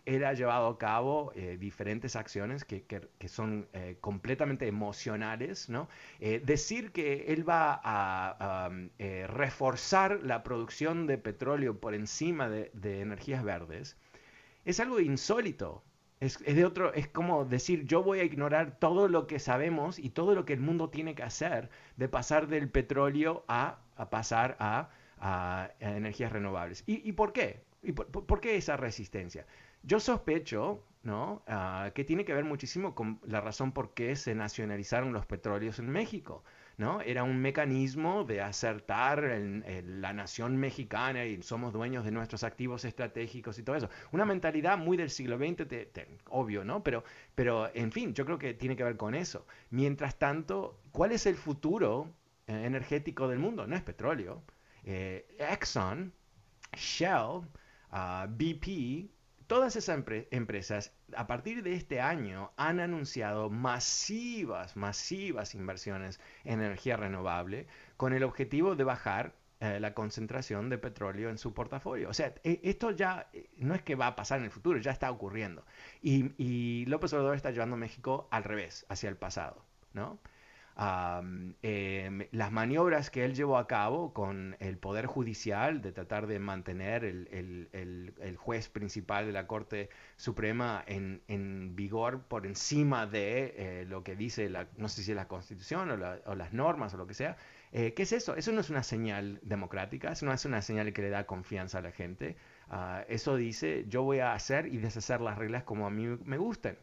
Él 0.05 0.25
ha 0.25 0.33
llevado 0.33 0.69
a 0.69 0.79
cabo 0.79 1.33
eh, 1.35 1.57
diferentes 1.59 2.17
acciones 2.17 2.65
que, 2.65 2.85
son 3.29 3.69
eh, 3.73 3.97
completamente 4.01 4.67
emocionales. 4.67 5.69
¿no? 5.69 5.89
Eh, 6.21 6.43
decir 6.45 6.93
que 6.93 7.27
él 7.29 7.49
va 7.49 7.81
a, 7.83 8.71
reforzar 9.29 10.21
la 10.23 10.43
producción 10.43 11.07
de 11.07 11.19
petróleo 11.19 11.81
por 11.81 11.95
encima 11.95 12.49
de, 12.49 13.01
energías 13.01 13.45
verdes 13.45 13.97
es 14.65 14.81
algo 14.81 15.01
insólito. 15.01 15.83
Es, 16.21 16.39
de 16.39 16.65
otro, 16.67 16.93
es 16.93 17.09
como 17.09 17.47
decir, 17.47 17.87
yo 17.87 18.03
voy 18.03 18.21
a 18.21 18.25
ignorar 18.25 18.79
todo 18.79 19.09
lo 19.09 19.27
que 19.27 19.39
sabemos 19.39 19.99
y 19.99 20.11
todo 20.11 20.35
lo 20.35 20.45
que 20.45 20.53
el 20.53 20.61
mundo 20.61 20.91
tiene 20.91 21.15
que 21.15 21.23
hacer 21.23 21.71
de 21.97 22.09
pasar 22.09 22.47
del 22.47 22.69
petróleo 22.69 23.45
a 23.49 23.79
a 24.01 24.09
pasar 24.09 24.57
a, 24.59 24.89
energías 25.81 26.33
renovables. 26.33 26.83
¿Y, 26.87 27.13
por 27.13 27.35
qué? 27.35 27.63
¿Y 27.83 27.93
por, 27.93 28.41
qué 28.41 28.57
esa 28.57 28.77
resistencia? 28.77 29.47
Yo 29.83 30.01
sospecho 30.01 30.85
¿no? 31.03 31.43
Ah, 31.47 31.93
que 31.95 32.05
tiene 32.05 32.27
que 32.27 32.35
ver 32.35 32.45
muchísimo 32.45 32.95
con 32.95 33.21
la 33.25 33.41
razón 33.41 33.73
por 33.73 33.95
qué 33.95 34.17
se 34.17 34.35
nacionalizaron 34.35 35.15
los 35.15 35.25
petróleos 35.25 35.79
en 35.79 35.89
México. 35.89 36.45
¿no? 36.77 37.01
Era 37.03 37.25
un 37.25 37.39
mecanismo 37.39 38.25
de 38.25 38.41
acertar 38.41 39.23
la 39.23 40.13
nación 40.15 40.57
mexicana 40.57 41.27
y 41.27 41.43
somos 41.43 41.75
dueños 41.75 42.07
de 42.07 42.11
nuestros 42.11 42.43
activos 42.43 42.87
estratégicos 42.87 43.59
y 43.59 43.63
todo 43.63 43.77
eso. 43.77 43.91
Una 44.13 44.25
mentalidad 44.25 44.79
muy 44.79 44.97
del 44.97 45.11
siglo 45.11 45.37
XX, 45.37 45.67
obvio, 46.31 46.65
¿no? 46.65 46.83
Pero, 46.83 47.05
pero, 47.35 47.71
en 47.75 47.93
fin, 47.93 48.15
yo 48.15 48.25
creo 48.25 48.39
que 48.39 48.55
tiene 48.55 48.77
que 48.77 48.85
ver 48.85 48.97
con 48.97 49.15
eso. 49.15 49.47
Mientras 49.69 50.19
tanto, 50.19 50.81
¿cuál 50.91 51.13
es 51.13 51.27
el 51.27 51.37
futuro 51.37 52.15
eh, 52.51 52.67
energético 52.67 53.29
del 53.29 53.39
mundo, 53.39 53.67
no 53.67 53.77
es 53.77 53.83
petróleo. 53.83 54.43
Eh, 54.85 55.25
Exxon, 55.39 56.13
Shell, 56.75 57.43
ah, 57.91 58.27
BP, 58.29 59.11
todas 59.47 59.75
esas 59.77 60.05
empresas 60.31 60.93
a 61.17 61.27
partir 61.27 61.63
de 61.63 61.75
este 61.75 62.01
año 62.01 62.53
han 62.57 62.81
anunciado 62.81 63.51
masivas, 63.51 64.77
masivas 64.77 65.55
inversiones 65.55 66.21
en 66.45 66.61
energía 66.61 66.97
renovable 66.97 67.67
con 67.97 68.13
el 68.13 68.23
objetivo 68.23 68.77
de 68.77 68.85
bajar 68.85 69.35
eh, 69.59 69.79
la 69.81 69.93
concentración 69.93 70.71
de 70.71 70.79
petróleo 70.79 71.31
en 71.31 71.37
su 71.37 71.53
portafolio. 71.53 72.09
O 72.09 72.15
sea, 72.15 72.33
e, 72.45 72.61
esto 72.63 72.93
ya 72.93 73.29
eh, 73.33 73.51
no 73.59 73.75
es 73.75 73.83
que 73.83 73.95
va 73.95 74.07
a 74.07 74.17
pasar 74.17 74.39
en 74.39 74.45
el 74.45 74.51
futuro, 74.51 74.79
ya 74.79 74.91
está 74.91 75.11
ocurriendo. 75.11 75.67
Y, 76.01 76.33
y 76.43 76.87
López 76.87 77.13
Obrador 77.13 77.37
está 77.37 77.51
llevando 77.51 77.75
a 77.75 77.79
México 77.79 78.29
al 78.31 78.45
revés, 78.45 78.87
hacia 78.89 79.11
el 79.11 79.17
pasado, 79.17 79.65
¿no? 79.93 80.19
Em, 80.77 82.27
las 82.33 82.53
maniobras 82.53 83.11
que 83.11 83.25
él 83.25 83.35
llevó 83.35 83.59
a 83.59 83.67
cabo 83.67 84.15
con 84.15 84.57
el 84.61 84.79
Poder 84.79 85.05
Judicial 85.05 85.83
de 85.83 85.93
tratar 85.93 86.27
de 86.27 86.39
mantener 86.39 87.05
el, 87.05 88.37
juez 88.39 88.69
principal 88.71 89.27
de 89.27 89.33
la 89.33 89.47
Corte 89.47 89.91
Suprema 90.17 90.83
en, 90.87 91.77
vigor 91.77 92.23
por 92.23 92.47
encima 92.47 93.07
de 93.07 93.55
eh, 93.57 93.85
lo 93.87 94.03
que 94.03 94.17
dice, 94.17 94.49
la, 94.49 94.69
no 94.79 94.89
sé 94.89 95.03
si 95.03 95.13
la 95.13 95.29
Constitución 95.29 95.91
o, 95.91 96.35
las 96.35 96.53
normas 96.53 96.95
o 96.95 96.97
lo 96.97 97.07
que 97.07 97.15
sea. 97.15 97.37
Eh, 97.73 97.93
¿Qué 97.95 98.05
es 98.05 98.13
eso? 98.13 98.35
Eso 98.37 98.53
no 98.53 98.61
es 98.61 98.71
una 98.71 98.83
señal 98.83 99.39
democrática, 99.43 100.13
eso 100.13 100.27
no 100.27 100.33
es 100.33 100.45
una 100.45 100.63
señal 100.63 100.93
que 100.93 101.03
le 101.03 101.11
da 101.11 101.27
confianza 101.27 101.79
a 101.79 101.83
la 101.83 101.93
gente. 101.93 102.37
Ah, 102.71 103.05
eso 103.09 103.37
dice, 103.37 103.85
yo 103.89 104.03
voy 104.03 104.21
a 104.21 104.33
hacer 104.33 104.67
y 104.67 104.79
deshacer 104.79 105.21
las 105.21 105.37
reglas 105.37 105.65
como 105.65 105.87
a 105.87 105.91
mí 105.91 106.07
me 106.25 106.39
gusten. 106.39 106.79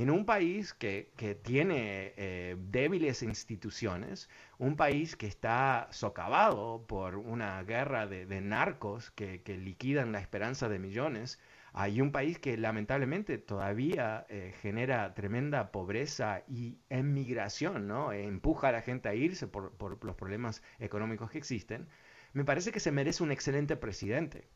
En 0.00 0.10
un 0.10 0.24
país 0.24 0.74
que, 0.74 1.10
tiene 1.42 2.14
eh, 2.16 2.56
débiles 2.56 3.24
instituciones, 3.24 4.30
un 4.56 4.76
país 4.76 5.16
que 5.16 5.26
está 5.26 5.88
socavado 5.90 6.86
por 6.86 7.16
una 7.16 7.60
guerra 7.64 8.06
de, 8.06 8.40
narcos 8.40 9.10
que, 9.10 9.42
liquidan 9.60 10.12
la 10.12 10.20
esperanza 10.20 10.68
de 10.68 10.78
millones, 10.78 11.40
hay 11.72 12.00
un 12.00 12.12
país 12.12 12.38
que 12.38 12.56
lamentablemente 12.56 13.38
todavía 13.38 14.24
eh, 14.28 14.54
genera 14.62 15.14
tremenda 15.14 15.72
pobreza 15.72 16.44
y 16.46 16.78
emigración, 16.90 17.88
¿no? 17.88 18.12
E 18.12 18.22
empuja 18.22 18.68
a 18.68 18.72
la 18.72 18.82
gente 18.82 19.08
a 19.08 19.16
irse 19.16 19.48
por, 19.48 19.72
por 19.72 20.04
los 20.04 20.14
problemas 20.14 20.62
económicos 20.78 21.32
que 21.32 21.38
existen, 21.38 21.88
me 22.34 22.44
parece 22.44 22.70
que 22.70 22.78
se 22.78 22.92
merece 22.92 23.24
un 23.24 23.32
excelente 23.32 23.76
presidente. 23.76 24.46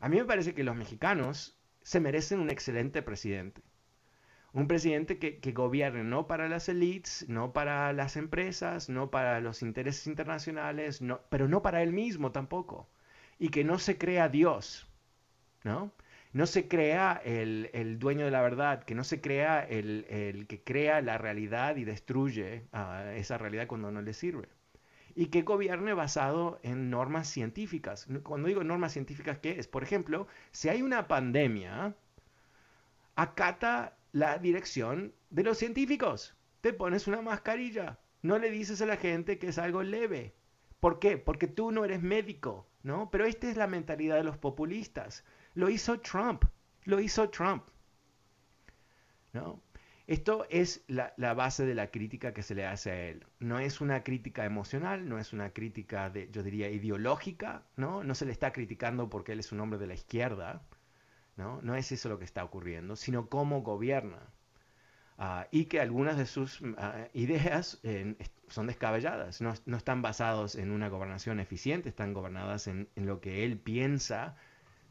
A 0.00 0.08
mí 0.08 0.16
me 0.16 0.24
parece 0.24 0.54
que 0.54 0.64
los 0.64 0.74
mexicanos 0.74 1.60
se 1.82 2.00
merecen 2.00 2.40
un 2.40 2.48
excelente 2.48 3.02
presidente. 3.02 3.60
Un 4.58 4.66
presidente 4.66 5.20
que, 5.20 5.52
gobierne 5.52 6.02
no 6.02 6.26
para 6.26 6.48
las 6.48 6.68
élites, 6.68 7.24
no 7.28 7.52
para 7.52 7.92
las 7.92 8.16
empresas, 8.16 8.88
no 8.88 9.08
para 9.08 9.40
los 9.40 9.62
intereses 9.62 10.08
internacionales, 10.08 11.00
no, 11.00 11.20
pero 11.30 11.46
no 11.46 11.62
para 11.62 11.80
él 11.80 11.92
mismo 11.92 12.32
tampoco. 12.32 12.88
Y 13.38 13.50
que 13.50 13.62
no 13.62 13.78
se 13.78 13.98
crea 13.98 14.28
Dios, 14.28 14.88
¿no? 15.62 15.92
No 16.32 16.44
se 16.46 16.66
crea 16.66 17.22
el, 17.24 17.98
dueño 18.00 18.24
de 18.24 18.32
la 18.32 18.42
verdad, 18.42 18.82
que 18.82 18.96
no 18.96 19.04
se 19.04 19.20
crea 19.20 19.60
el, 19.62 20.46
que 20.48 20.64
crea 20.64 21.02
la 21.02 21.18
realidad 21.18 21.76
y 21.76 21.84
destruye 21.84 22.64
esa 23.14 23.38
realidad 23.38 23.68
cuando 23.68 23.92
no 23.92 24.02
le 24.02 24.12
sirve. 24.12 24.48
Y 25.14 25.26
que 25.26 25.42
gobierne 25.42 25.92
basado 25.92 26.58
en 26.64 26.90
normas 26.90 27.28
científicas. 27.28 28.08
Cuando 28.24 28.48
digo 28.48 28.64
normas 28.64 28.92
científicas, 28.92 29.38
¿qué 29.38 29.60
es? 29.60 29.68
Por 29.68 29.84
ejemplo, 29.84 30.26
si 30.50 30.68
hay 30.68 30.82
una 30.82 31.06
pandemia, 31.06 31.94
acata 33.14 33.97
la 34.18 34.36
dirección 34.36 35.14
de 35.30 35.44
los 35.44 35.58
científicos. 35.58 36.34
Te 36.60 36.72
pones 36.72 37.06
una 37.06 37.22
mascarilla. 37.22 38.00
No 38.20 38.36
le 38.40 38.50
dices 38.50 38.82
a 38.82 38.86
la 38.86 38.96
gente 38.96 39.38
que 39.38 39.46
es 39.46 39.58
algo 39.58 39.84
leve. 39.84 40.34
¿Por 40.80 40.98
qué? 40.98 41.18
Porque 41.18 41.46
tú 41.46 41.70
no 41.70 41.84
eres 41.84 42.02
médico, 42.02 42.68
¿no? 42.82 43.10
Pero 43.12 43.26
esta 43.26 43.48
es 43.48 43.56
la 43.56 43.68
mentalidad 43.68 44.16
de 44.16 44.24
los 44.24 44.36
populistas. 44.36 45.24
Lo 45.54 45.70
hizo 45.70 46.00
Trump. 46.00 46.44
Lo 46.82 46.98
hizo 46.98 47.30
Trump. 47.30 47.62
¿No? 49.32 49.62
Esto 50.08 50.46
es 50.50 50.82
la, 50.88 51.12
base 51.34 51.64
de 51.64 51.76
la 51.76 51.92
crítica 51.92 52.34
que 52.34 52.42
se 52.42 52.56
le 52.56 52.66
hace 52.66 52.90
a 52.90 53.08
él. 53.10 53.24
No 53.38 53.60
es 53.60 53.80
una 53.80 54.02
crítica 54.02 54.46
emocional, 54.46 55.08
no 55.08 55.18
es 55.18 55.32
una 55.32 55.50
crítica, 55.50 56.10
de, 56.10 56.28
yo 56.32 56.42
diría, 56.42 56.70
ideológica, 56.70 57.66
¿no? 57.76 58.02
No 58.02 58.16
se 58.16 58.24
le 58.24 58.32
está 58.32 58.50
criticando 58.50 59.10
porque 59.10 59.32
él 59.32 59.38
es 59.38 59.52
un 59.52 59.60
hombre 59.60 59.78
de 59.78 59.86
la 59.86 59.94
izquierda, 59.94 60.66
¿no? 61.38 61.74
es 61.74 61.92
eso 61.92 62.08
lo 62.08 62.18
que 62.18 62.24
está 62.24 62.44
ocurriendo, 62.44 62.96
sino 62.96 63.28
cómo 63.28 63.62
gobierna. 63.62 64.18
Ah, 65.20 65.48
y 65.50 65.64
que 65.64 65.80
algunas 65.80 66.16
de 66.16 66.26
sus 66.26 66.62
ah, 66.76 67.08
ideas 67.12 67.80
son 68.48 68.66
descabelladas, 68.68 69.40
no, 69.40 69.52
están 69.76 70.00
basadas 70.00 70.54
en 70.54 70.70
una 70.70 70.88
gobernación 70.88 71.40
eficiente, 71.40 71.88
están 71.88 72.12
gobernadas 72.12 72.68
en, 72.68 72.88
lo 72.94 73.20
que 73.20 73.44
él 73.44 73.58
piensa 73.58 74.36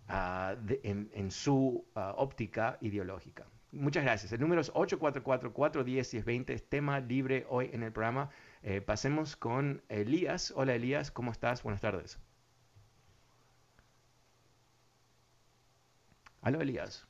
ah, 0.09 0.55
en, 0.83 1.31
su 1.31 1.85
óptica 1.93 2.77
ideológica. 2.81 3.45
Muchas 3.71 4.03
gracias. 4.03 4.31
El 4.31 4.41
número 4.41 4.61
es 4.61 4.71
844-410-1020, 4.73 6.49
es 6.49 6.69
tema 6.69 6.99
libre 6.99 7.45
hoy 7.49 7.69
en 7.73 7.83
el 7.83 7.91
programa. 7.91 8.29
Eh, 8.63 8.81
pasemos 8.81 9.35
con 9.35 9.81
Elías. 9.87 10.53
Hola 10.55 10.75
Elías, 10.75 11.11
¿cómo 11.11 11.31
estás? 11.31 11.63
Buenas 11.63 11.81
tardes. 11.81 12.19
Aló, 16.47 16.61
Elías. 16.61 17.05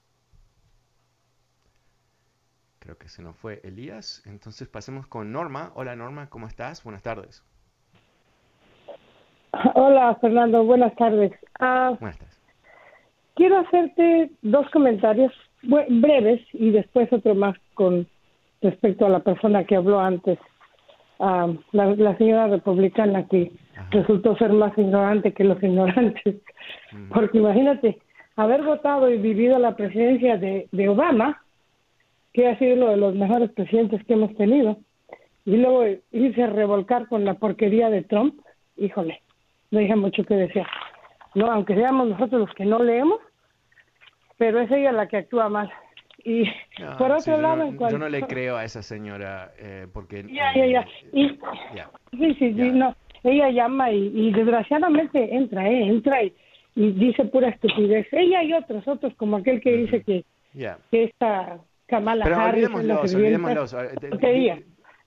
Creo 2.80 2.98
que 2.98 3.08
se 3.08 3.22
nos 3.22 3.36
fue 3.36 3.62
Elías. 3.64 4.24
Entonces 4.26 4.68
pasemos 4.68 5.06
con 5.06 5.32
Norma. 5.32 5.72
Hola 5.76 5.96
Norma, 5.96 6.28
¿cómo 6.28 6.48
estás? 6.48 6.84
Buenas 6.84 7.04
tardes. 7.04 7.46
Hola 9.76 10.18
Fernando, 10.22 10.64
buenas 10.64 10.96
tardes. 10.96 11.34
Ah, 11.60 11.96
buenas 12.00 12.18
tardes. 12.18 12.42
Quiero 13.36 13.60
hacerte 13.60 14.32
dos 14.42 14.68
comentarios 14.72 15.32
breves 15.62 16.42
y 16.54 16.72
después 16.72 17.14
otro 17.14 17.36
más 17.36 17.56
con 17.76 18.08
respecto 18.64 19.06
a 19.06 19.10
la 19.10 19.20
persona 19.20 19.66
que 19.66 19.76
habló 19.76 20.00
antes, 20.00 20.40
ah, 21.20 21.54
la, 21.74 22.18
señora 22.18 22.48
republicana 22.48 23.28
que 23.28 23.52
resultó 23.92 24.36
ser 24.38 24.52
más 24.52 24.76
ignorante 24.80 25.32
que 25.32 25.44
los 25.44 25.62
ignorantes. 25.64 26.38
Porque 27.14 27.38
imagínate, 27.38 28.02
haber 28.38 28.62
votado 28.62 29.10
y 29.10 29.18
vivido 29.18 29.60
la 29.60 29.76
presidencia 29.76 30.38
de, 30.38 30.90
Obama, 30.90 31.42
que 32.34 32.48
ha 32.48 32.58
sido 32.60 32.76
uno 32.76 32.90
de 32.90 32.98
los 32.98 33.16
mejores 33.16 33.52
presidentes 33.52 34.06
que 34.06 34.14
hemos 34.14 34.36
tenido, 34.38 34.78
y 35.44 35.58
luego 35.58 35.86
irse 36.12 36.44
a 36.44 36.48
revolcar 36.48 37.08
con 37.08 37.26
la 37.26 37.34
porquería 37.34 37.90
de 37.90 38.04
Trump, 38.04 38.40
híjole, 38.78 39.22
no 39.72 39.80
deja 39.80 39.96
mucho 39.96 40.24
que 40.24 40.36
decir. 40.36 40.64
No, 41.34 41.52
aunque 41.52 41.76
seamos 41.76 42.08
nosotros 42.08 42.42
los 42.42 42.54
que 42.54 42.66
no 42.66 42.84
leemos, 42.84 43.20
pero 44.38 44.60
es 44.60 44.70
ella 44.72 44.92
la 44.92 45.08
que 45.08 45.18
actúa 45.18 45.50
mal. 45.50 45.72
Y 46.24 46.44
por 46.98 47.12
otro 47.12 47.42
lado, 47.42 47.72
yo 47.72 47.80
no, 47.80 47.90
yo 47.90 47.98
no 47.98 48.10
le 48.10 48.22
creo 48.24 48.58
a 48.58 48.66
esa 48.66 48.84
señora 48.84 49.52
eh, 49.58 49.88
porque 49.92 50.24
ya, 50.24 50.54
ya, 50.54 50.66
ya. 50.66 50.88
Y, 51.14 51.30
sí, 51.30 52.36
sí, 52.36 52.54
sí, 52.54 52.72
no. 52.72 52.96
Ella 53.24 53.50
llama 53.50 53.92
y, 53.92 54.12
y 54.14 54.32
desgraciadamente 54.32 55.34
entra, 55.34 55.68
eh, 55.68 55.84
entra 55.84 56.24
y 56.24 56.34
y 56.78 56.92
dice 56.92 57.26
pura 57.26 57.50
estupidez. 57.50 58.08
Ella 58.12 58.44
y 58.44 58.54
otros, 58.54 58.88
otros 58.88 59.14
como 59.16 59.38
aquel 59.38 59.60
que 59.62 59.76
dice 59.76 60.04
que, 60.04 60.24
que 60.92 61.04
esta 61.06 61.60
Kamala 61.88 62.24
pero 62.24 62.36
Harris 62.36 62.70
olvidémoslos, 62.70 63.76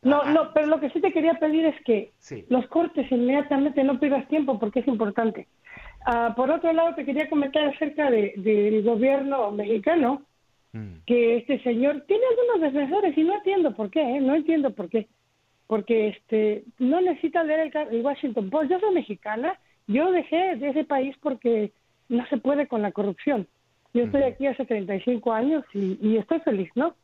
No, 0.02 0.24
no, 0.24 0.52
pero 0.52 0.66
lo 0.66 0.80
que 0.80 0.90
sí 0.90 1.00
te 1.00 1.12
quería 1.12 1.34
pedir 1.34 1.66
es 1.66 1.76
que 1.84 2.10
los 2.48 2.66
cortes 2.66 3.10
inmediatamente, 3.12 3.84
no 3.84 4.00
pierdas 4.00 4.26
tiempo 4.26 4.58
porque 4.58 4.80
es 4.80 4.88
importante. 4.88 5.46
Ah, 6.06 6.32
por 6.36 6.50
otro 6.50 6.72
lado, 6.72 6.96
te 6.96 7.04
quería 7.04 7.28
comentar 7.28 7.68
acerca 7.68 8.10
de, 8.10 8.32
del 8.36 8.82
gobierno 8.82 9.52
mexicano, 9.52 10.22
mm. 10.72 11.04
que 11.06 11.36
este 11.36 11.62
señor 11.62 12.02
tiene 12.08 12.24
algunos 12.30 12.72
defensores 12.72 13.16
y 13.16 13.22
no 13.22 13.34
entiendo 13.34 13.76
por 13.76 13.90
qué, 13.90 14.00
¿eh? 14.00 14.20
no 14.20 14.34
entiendo 14.34 14.72
por 14.72 14.88
qué. 14.88 15.06
Porque 15.68 16.08
este 16.08 16.64
no 16.80 17.00
necesita 17.00 17.44
leer 17.44 17.70
el, 17.72 17.94
el 17.94 18.04
Washington 18.04 18.50
Post. 18.50 18.70
Yo 18.72 18.80
soy 18.80 18.92
mexicana 18.92 19.56
yo 19.90 20.10
dejé 20.12 20.56
de 20.56 20.70
ese 20.70 20.84
país 20.84 21.16
porque 21.20 21.72
no 22.08 22.24
se 22.26 22.38
puede 22.38 22.68
con 22.68 22.82
la 22.82 22.92
corrupción. 22.92 23.46
Yo 23.92 24.04
estoy 24.04 24.22
aquí 24.22 24.46
hace 24.46 24.64
35 24.64 25.32
años 25.32 25.64
y, 25.74 25.98
y 26.00 26.16
estoy 26.16 26.40
feliz, 26.40 26.70
¿no? 26.74 26.94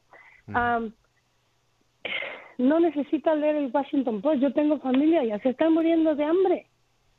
no 2.59 2.81
necesita 2.81 3.35
leer 3.35 3.57
el 3.57 3.71
Washington 3.73 4.23
Post. 4.23 4.41
Yo 4.41 4.53
tengo 4.53 4.79
familia, 4.79 5.25
ya 5.25 5.39
se 5.41 5.51
están 5.51 5.75
muriendo 5.75 6.15
de 6.15 6.25
hambre. 6.25 6.67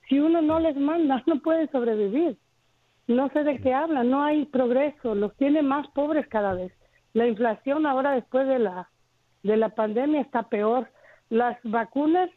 Si 0.07 0.19
uno 0.19 0.41
no 0.41 0.59
les 0.59 0.77
manda, 0.77 1.21
no 1.27 1.39
pueden 1.39 1.69
sobrevivir. 1.71 2.37
No 3.07 3.29
sé 3.29 3.43
de 3.43 3.59
qué 3.59 3.73
hablan, 3.73 4.09
no 4.09 4.23
hay 4.23 4.45
progreso, 4.45 5.15
los 5.15 5.35
tiene 5.37 5.61
más 5.61 5.87
pobres 5.89 6.27
cada 6.27 6.53
vez. 6.53 6.73
La 7.13 7.27
inflación 7.27 7.85
ahora 7.85 8.11
después 8.11 8.47
de 8.47 8.59
la 8.59 8.89
de 9.43 9.55
la 9.55 9.69
pandemia 9.69 10.21
está 10.21 10.43
peor. 10.43 10.89
Las 11.29 11.57
vacunas 11.63 12.29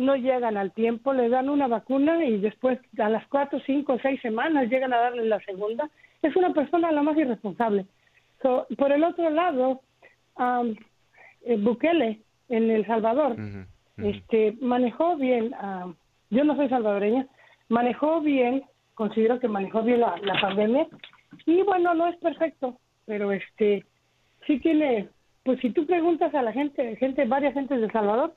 no 0.00 0.16
llegan 0.16 0.56
al 0.56 0.72
tiempo, 0.72 1.12
le 1.12 1.28
dan 1.28 1.48
una 1.48 1.68
vacuna 1.68 2.24
y 2.24 2.38
después 2.38 2.78
a 2.98 3.08
las 3.08 3.26
cuatro, 3.28 3.60
cinco, 3.66 3.98
seis 4.02 4.20
semanas 4.20 4.68
llegan 4.68 4.92
a 4.92 4.98
darle 4.98 5.24
la 5.26 5.40
segunda. 5.40 5.88
Es 6.22 6.34
una 6.36 6.52
persona 6.52 6.90
la 6.90 7.02
más 7.02 7.16
irresponsable. 7.16 7.86
por 8.40 8.92
el 8.92 9.04
otro 9.04 9.30
lado, 9.30 9.82
um, 10.36 10.74
Bukele 11.64 12.20
en 12.48 12.70
El 12.70 12.86
Salvador 12.86 13.36
este 13.98 14.56
manejó 14.60 15.16
bien, 15.16 15.54
uh, 15.54 15.92
yo 16.30 16.44
no 16.44 16.56
soy 16.56 16.68
salvadoreña, 16.68 17.26
manejó 17.68 18.20
bien, 18.20 18.62
considero 18.94 19.38
que 19.38 19.48
manejó 19.48 19.82
bien 19.82 20.00
la, 20.00 20.16
la 20.22 20.40
pandemia 20.40 20.86
y 21.46 21.62
bueno, 21.62 21.94
no 21.94 22.06
es 22.06 22.16
perfecto, 22.16 22.78
pero 23.06 23.32
este 23.32 23.84
sí 24.46 24.58
tiene, 24.60 25.08
pues 25.44 25.60
si 25.60 25.70
tú 25.70 25.86
preguntas 25.86 26.34
a 26.34 26.42
la 26.42 26.52
gente, 26.52 26.96
gente, 26.96 27.24
varias 27.26 27.54
gentes 27.54 27.80
de 27.80 27.90
Salvador, 27.90 28.34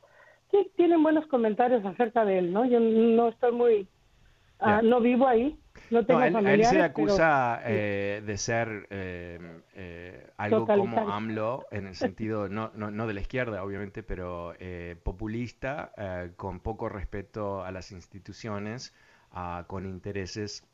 sí 0.54 0.72
tienen 0.78 1.02
buenos 1.02 1.26
comentarios 1.28 1.84
acerca 1.84 2.24
de 2.24 2.38
él, 2.38 2.54
¿no? 2.54 2.66
Yo 2.66 2.80
no 2.80 3.30
estoy 3.30 3.52
muy, 3.52 3.88
uh, 4.62 4.86
no 4.86 5.02
vivo 5.02 5.28
ahí, 5.28 5.58
no 5.90 6.06
tengo 6.06 6.20
no, 6.30 6.48
él, 6.48 6.64
se 6.66 6.82
acusa 6.82 7.62
eh, 7.66 8.22
de 8.26 8.38
ser 8.38 8.88
eh, 8.90 9.62
eh, 9.74 10.28
algo 10.38 10.68
como 10.68 11.12
AMLO, 11.12 11.66
en 11.72 11.88
el 11.88 11.96
sentido, 11.96 12.48
no, 12.50 12.72
no, 12.76 12.92
no, 12.92 13.08
de 13.08 13.14
la 13.14 13.22
izquierda, 13.22 13.64
obviamente, 13.64 14.04
pero 14.04 14.54
eh, 14.60 14.96
populista, 15.04 15.92
con 16.36 16.60
poco 16.60 16.88
respeto 16.88 17.64
a 17.64 17.72
las 17.72 17.92
instituciones, 17.92 18.94
uh, 19.34 19.66
con 19.66 19.86
intereses 19.86 20.68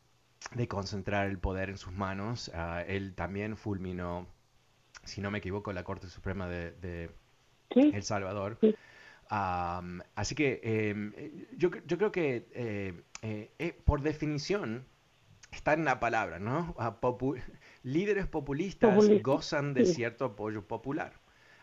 de 0.53 0.67
concentrar 0.67 1.27
el 1.27 1.39
poder 1.39 1.69
en 1.69 1.77
sus 1.77 1.93
manos. 1.93 2.49
Uh, 2.49 2.83
él 2.87 3.13
también 3.15 3.57
fulminó, 3.57 4.27
si 5.03 5.21
no 5.21 5.31
me 5.31 5.39
equivoco, 5.39 5.73
la 5.73 5.83
Corte 5.83 6.07
Suprema 6.07 6.47
de, 6.47 6.71
de 6.71 7.09
¿Sí? 7.73 7.91
El 7.93 8.03
Salvador. 8.03 8.57
Sí. 8.61 8.75
Um, 9.31 9.99
así 10.15 10.33
que 10.33 10.59
eh, 10.63 11.47
yo, 11.55 11.69
yo, 11.85 11.97
creo 11.97 12.11
que 12.11 12.47
eh, 12.53 13.03
eh, 13.59 13.79
por 13.85 14.01
definición 14.01 14.85
está 15.51 15.73
en 15.73 15.85
la 15.85 15.99
palabra, 15.99 16.39
¿no? 16.39 16.75
Popu 16.99 17.35
líderes 17.83 18.27
populistas 18.27 18.91
Populista. 18.95 19.23
gozan 19.23 19.73
de 19.73 19.85
Sí. 19.85 19.93
cierto 19.95 20.25
apoyo 20.25 20.67
popular. 20.67 21.13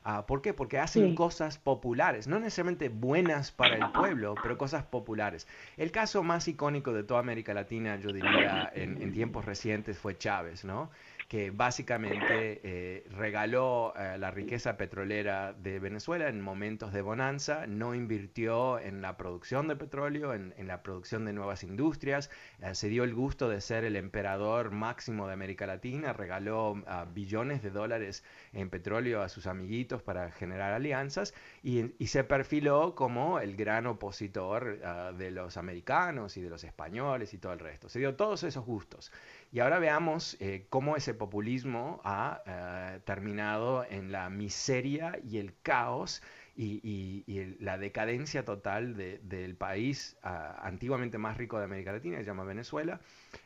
Uh, 0.04 0.25
¿Por 0.25 0.40
qué? 0.40 0.54
Porque 0.54 0.78
hacen 0.78 1.11
Sí. 1.11 1.14
cosas 1.16 1.58
populares, 1.58 2.28
no 2.28 2.38
necesariamente 2.38 2.88
buenas 2.88 3.50
para 3.50 3.76
el 3.76 3.88
pueblo, 3.90 4.40
pero 4.40 4.56
cosas 4.56 4.85
populares. 4.85 5.49
El 5.76 5.90
caso 5.90 6.23
más 6.23 6.46
icónico 6.46 6.92
de 6.92 7.02
toda 7.02 7.18
América 7.18 7.52
Latina, 7.54 7.96
yo 7.96 8.12
diría, 8.12 8.70
en, 8.73 8.99
en 9.00 9.11
tiempos 9.11 9.44
recientes 9.44 9.99
fue 9.99 10.16
Chávez, 10.16 10.64
¿no? 10.64 10.90
Que 11.28 11.50
básicamente 11.50 12.61
eh, 12.62 13.04
regaló 13.11 13.92
eh, 13.97 14.16
la 14.18 14.30
riqueza 14.30 14.76
petrolera 14.76 15.52
de 15.52 15.80
Venezuela 15.80 16.28
en 16.28 16.40
momentos 16.40 16.92
de 16.92 17.02
bonanza, 17.02 17.66
no 17.66 17.95
invirtió 17.95 18.78
en 18.78 19.02
la 19.02 19.16
producción 19.16 19.66
de 19.66 19.76
petróleo, 19.76 20.35
en, 20.35 20.54
en 20.56 20.68
la 20.68 20.83
producción 20.83 21.25
de 21.25 21.33
nuevas 21.33 21.64
industrias, 21.64 22.30
eh, 22.61 22.75
se 22.75 22.88
dio 22.88 23.02
el 23.04 23.14
gusto 23.14 23.49
de 23.49 23.61
ser 23.61 23.85
el 23.85 23.97
emperador 23.97 24.71
máximo 24.71 25.26
de 25.26 25.33
América 25.33 25.66
Latina, 25.66 26.12
regaló 26.12 26.73
uh, 26.73 26.83
billones 27.12 27.62
de 27.62 27.71
dólares 27.71 28.23
en 28.52 28.71
petróleo 28.71 29.23
a 29.23 29.28
sus 29.28 29.47
amiguitos 29.47 30.02
para 30.02 30.30
generar 30.30 30.73
alianzas 30.73 31.35
y, 31.62 31.92
y 31.99 32.06
se 32.06 32.25
perfiló 32.25 32.95
como 32.95 33.40
el 33.40 33.56
gran 33.56 33.87
opositor 33.87 34.78
uh, 34.80 35.16
de 35.16 35.30
los 35.30 35.56
americanos 35.56 36.37
y 36.37 36.42
de 36.42 36.50
los 36.50 36.62
españoles 36.62 37.35
y 37.35 37.38
todo 37.38 37.52
el 37.52 37.59
resto. 37.59 37.88
Se 37.88 37.99
dio 37.99 38.14
todos 38.14 38.45
esos 38.45 38.64
gustos. 38.64 39.12
Y 39.52 39.60
ahora 39.60 39.78
veamos 39.78 40.36
eh, 40.40 40.66
cómo 40.68 40.96
ese 40.96 41.14
populismo 41.14 42.00
ha 42.04 42.42
eh, 42.46 43.00
terminado 43.04 43.84
en 43.88 44.12
la 44.12 44.28
miseria 44.28 45.18
y 45.24 45.38
el 45.38 45.54
caos 45.62 46.22
y, 46.56 47.56
la 47.60 47.78
decadencia 47.78 48.44
total 48.44 48.96
de, 48.96 49.18
del 49.22 49.56
país 49.56 50.16
uh, 50.24 50.28
antiguamente 50.62 51.18
más 51.18 51.36
rico 51.36 51.58
de 51.58 51.64
América 51.64 51.92
Latina, 51.92 52.16
que 52.16 52.24
se 52.24 52.30
llama 52.30 52.44
Venezuela, 52.44 53.00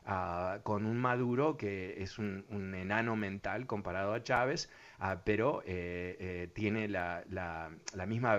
uh, 0.06 0.62
con 0.62 0.86
un 0.86 0.98
Maduro 0.98 1.56
que 1.56 2.02
es 2.02 2.18
un, 2.18 2.44
enano 2.74 3.16
mental 3.16 3.66
comparado 3.66 4.14
a 4.14 4.22
Chávez, 4.22 4.70
uh, 5.00 5.18
pero 5.24 5.62
eh, 5.66 6.50
tiene 6.54 6.88
la 6.88 7.26
misma 8.06 8.38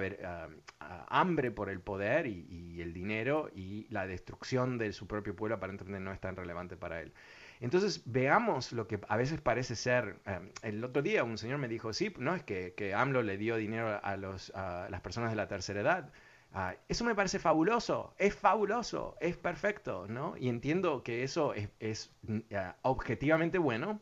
hambre 1.10 1.52
por 1.52 1.70
el 1.70 1.82
poder 1.82 2.28
y, 2.28 2.46
y, 2.50 2.82
el 2.82 2.94
dinero 2.94 3.50
y 3.54 3.88
la 3.90 4.08
destrucción 4.08 4.78
de 4.78 4.94
su 4.94 5.08
propio 5.08 5.36
pueblo 5.36 5.56
aparentemente 5.56 6.00
no 6.00 6.12
es 6.12 6.20
tan 6.20 6.36
relevante 6.36 6.78
para 6.78 7.02
él. 7.02 7.14
Entonces 7.62 8.02
veamos 8.06 8.74
lo 8.74 8.88
que 8.88 9.00
a 9.08 9.18
veces 9.18 9.40
parece 9.40 9.76
ser. 9.76 10.18
Eh, 10.26 10.52
el 10.64 10.84
otro 10.84 11.02
día 11.02 11.24
un 11.24 11.38
señor 11.38 11.60
me 11.60 11.68
dijo, 11.68 11.94
sí, 11.94 12.14
no 12.18 12.36
es 12.36 12.44
que, 12.44 12.74
que 12.76 12.94
AMLO 12.94 13.22
le 13.22 13.38
dio 13.38 13.56
dinero 13.56 14.00
a, 14.04 14.18
los, 14.18 14.50
a 14.56 14.90
las 14.90 15.02
personas 15.02 15.30
de 15.30 15.36
la 15.38 15.48
tercera 15.48 15.82
edad. 15.82 16.12
Uh, 16.54 16.76
eso 16.90 17.06
me 17.06 17.16
parece 17.16 17.40
fabuloso, 17.40 18.14
es 18.18 18.36
fabuloso, 18.36 19.16
es 19.22 19.38
perfecto, 19.38 20.06
¿no? 20.10 20.36
Y 20.38 20.50
entiendo 20.50 21.02
que 21.02 21.24
eso 21.24 21.54
es, 21.54 21.70
es 21.80 22.12
uh, 22.28 22.42
objetivamente 22.82 23.58
bueno, 23.58 24.02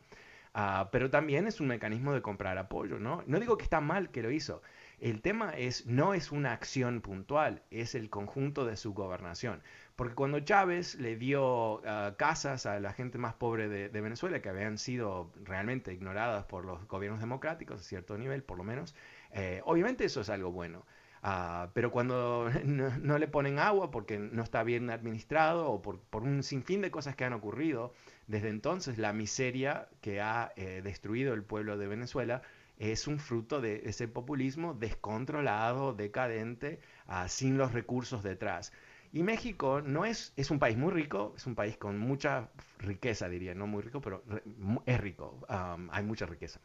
uh, 0.56 0.86
pero 0.92 1.12
también 1.12 1.46
es 1.46 1.60
un 1.60 1.68
mecanismo 1.68 2.12
de 2.12 2.24
comprar 2.24 2.58
apoyo, 2.58 2.98
¿no? 2.98 3.24
No 3.28 3.40
digo 3.40 3.56
que 3.56 3.66
está 3.66 3.82
mal 3.82 4.10
que 4.10 4.24
lo 4.24 4.32
hizo. 4.32 4.64
El 5.02 5.22
tema 5.22 5.52
es, 5.52 5.86
no 5.86 6.14
es 6.14 6.32
una 6.32 6.52
acción 6.52 7.02
puntual, 7.02 7.64
es 7.72 7.96
el 7.96 8.10
conjunto 8.10 8.66
de 8.66 8.76
su 8.76 8.94
gobernación. 8.94 9.62
Porque 9.96 10.16
cuando 10.16 10.40
Chávez 10.40 10.96
le 10.96 11.16
dio 11.16 11.76
uh, 11.76 12.16
casas 12.18 12.66
a 12.66 12.80
la 12.80 12.94
gente 12.94 13.18
más 13.18 13.34
pobre 13.34 13.68
de, 13.68 14.02
Venezuela, 14.02 14.42
que 14.42 14.50
habían 14.50 14.78
sido 14.78 15.32
realmente 15.44 15.94
ignoradas 15.94 16.46
por 16.46 16.66
los 16.66 16.86
gobiernos 16.88 17.20
democráticos 17.20 17.82
a 17.82 17.84
cierto 17.84 18.18
nivel, 18.18 18.44
por 18.44 18.58
lo 18.58 18.64
menos, 18.64 18.96
eh, 19.32 19.62
obviamente 19.66 20.06
eso 20.06 20.22
es 20.22 20.30
algo 20.30 20.52
bueno. 20.52 20.86
Uh, 21.22 21.68
pero 21.74 21.92
cuando 21.92 22.50
no, 22.64 22.98
no, 22.98 23.18
le 23.18 23.28
ponen 23.28 23.60
agua 23.60 23.92
porque 23.92 24.18
no 24.18 24.42
está 24.42 24.64
bien 24.64 24.90
administrado 24.90 25.70
o 25.70 25.82
por, 25.82 26.00
por, 26.00 26.24
un 26.24 26.44
sinfín 26.44 26.82
de 26.82 26.92
cosas 26.92 27.16
que 27.16 27.26
han 27.26 27.34
ocurrido, 27.34 27.94
desde 28.28 28.50
entonces 28.50 28.98
la 28.98 29.12
miseria 29.12 29.90
que 30.02 30.22
ha 30.22 30.54
eh, 30.56 30.82
destruido 30.82 31.34
el 31.34 31.44
pueblo 31.44 31.78
de 31.78 31.88
Venezuela 31.88 32.42
es 32.80 33.08
un 33.08 33.20
fruto 33.20 33.62
de 33.62 33.82
ese 33.86 34.08
populismo 34.08 34.74
descontrolado, 34.74 35.94
decadente, 35.94 36.80
uh, 37.08 37.28
sin 37.28 37.58
los 37.58 37.74
recursos 37.74 38.24
detrás. 38.24 38.72
Y 39.12 39.24
México 39.24 39.82
no 39.82 40.06
es, 40.06 40.34
es 40.38 40.50
un 40.50 40.60
país 40.60 40.78
muy 40.78 40.92
rico, 40.92 41.34
es 41.36 41.46
un 41.46 41.56
país 41.56 41.78
con 41.78 41.98
mucha 41.98 42.50
riqueza, 42.78 43.28
diría, 43.28 43.54
no 43.54 43.68
muy 43.68 43.82
rico, 43.82 44.02
pero 44.02 44.24
es 44.86 45.00
rico, 45.00 45.46
hay 45.48 46.04
mucha 46.04 46.26
riqueza. 46.26 46.60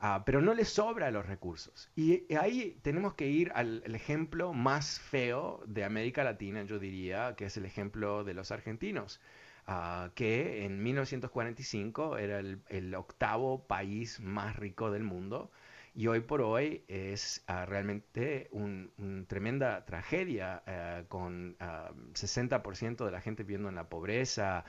Uh, 0.00 0.22
pero 0.26 0.40
no 0.42 0.54
le 0.54 0.64
sobra 0.64 1.10
los 1.10 1.26
recursos. 1.26 1.90
Y 1.94 2.34
ahí 2.34 2.78
tenemos 2.82 3.14
que 3.14 3.28
ir 3.28 3.52
al, 3.54 3.82
ejemplo 3.94 4.52
más 4.52 4.98
feo 5.00 5.62
de 5.66 5.84
América 5.84 6.24
Latina, 6.24 6.62
yo 6.64 6.78
diría, 6.78 7.36
que 7.36 7.46
es 7.46 7.56
el 7.56 7.64
ejemplo 7.64 8.24
de 8.24 8.34
los 8.34 8.50
argentinos, 8.50 9.20
uh, 9.68 10.10
que 10.14 10.64
en 10.64 10.82
1945 10.82 12.18
era 12.18 12.40
el, 12.40 12.94
octavo 12.94 13.66
país 13.66 14.20
más 14.20 14.56
rico 14.56 14.90
del 14.90 15.02
mundo. 15.04 15.50
Y 15.96 16.08
hoy 16.08 16.20
por 16.20 16.42
hoy 16.42 16.84
es 16.88 17.44
uh, 17.48 17.66
realmente 17.66 18.48
una 18.50 18.88
un 18.98 19.26
tremenda 19.28 19.84
tragedia 19.84 20.62
uh, 20.66 21.06
con 21.06 21.56
uh, 21.60 21.94
60% 22.12 23.04
de 23.04 23.10
la 23.12 23.20
gente 23.20 23.44
viviendo 23.44 23.68
en 23.68 23.76
la 23.76 23.88
pobreza, 23.88 24.64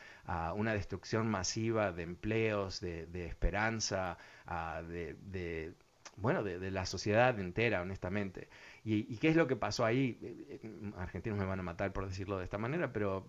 una 0.55 0.73
destrucción 0.73 1.27
masiva 1.27 1.91
de 1.91 2.03
empleos, 2.03 2.79
de, 2.79 3.08
de 3.08 3.25
esperanza, 3.25 4.17
de, 4.88 5.15
de, 5.21 5.73
bueno, 6.17 6.43
de, 6.43 6.71
la 6.71 6.86
sociedad 6.86 7.38
entera, 7.39 7.81
honestamente. 7.81 8.49
¿Y, 8.86 9.12
¿Y, 9.12 9.17
qué 9.17 9.30
es 9.30 9.36
lo 9.36 9.48
que 9.48 9.56
pasó 9.56 9.84
ahí? 9.84 10.19
Argentinos 10.95 11.39
me 11.39 11.45
van 11.45 11.60
a 11.60 11.63
matar 11.63 11.91
por 11.91 12.08
decirlo 12.08 12.38
de 12.38 12.43
esta 12.43 12.60
manera, 12.60 12.93
pero 12.93 13.26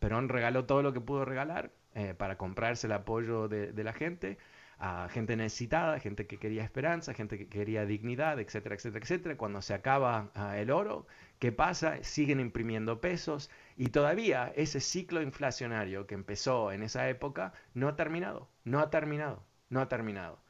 Perón 0.00 0.28
regaló 0.28 0.64
todo 0.64 0.82
lo 0.82 0.92
que 0.92 1.00
pudo 1.00 1.24
regalar 1.24 1.70
eh, 1.94 2.14
para 2.14 2.36
comprarse 2.36 2.88
el 2.88 2.92
apoyo 2.92 3.46
de, 3.48 3.72
la 3.84 3.92
gente 3.92 4.38
a 4.80 5.08
gente 5.08 5.36
necesitada, 5.36 6.00
gente 6.00 6.26
que 6.26 6.38
quería 6.38 6.64
esperanza, 6.64 7.14
gente 7.14 7.38
que 7.38 7.48
quería 7.48 7.86
dignidad, 7.86 8.40
etcétera, 8.40 8.74
etcétera, 8.74 9.04
etcétera. 9.04 9.36
Cuando 9.36 9.62
se 9.62 9.74
acaba 9.74 10.30
uh, 10.36 10.54
el 10.54 10.70
oro, 10.70 11.06
¿qué 11.38 11.52
pasa? 11.52 12.02
Siguen 12.02 12.40
imprimiendo 12.40 13.00
pesos 13.00 13.50
y 13.76 13.88
todavía 13.88 14.52
ese 14.56 14.80
ciclo 14.80 15.22
inflacionario 15.22 16.06
que 16.06 16.14
empezó 16.14 16.72
en 16.72 16.82
esa 16.82 17.08
época 17.08 17.52
no 17.74 17.88
ha 17.88 17.96
terminado, 17.96 18.48
no 18.64 18.80
ha 18.80 18.90
terminado, 18.90 19.44
no 19.70 19.80
ha 19.80 19.88
terminado. 19.88 20.40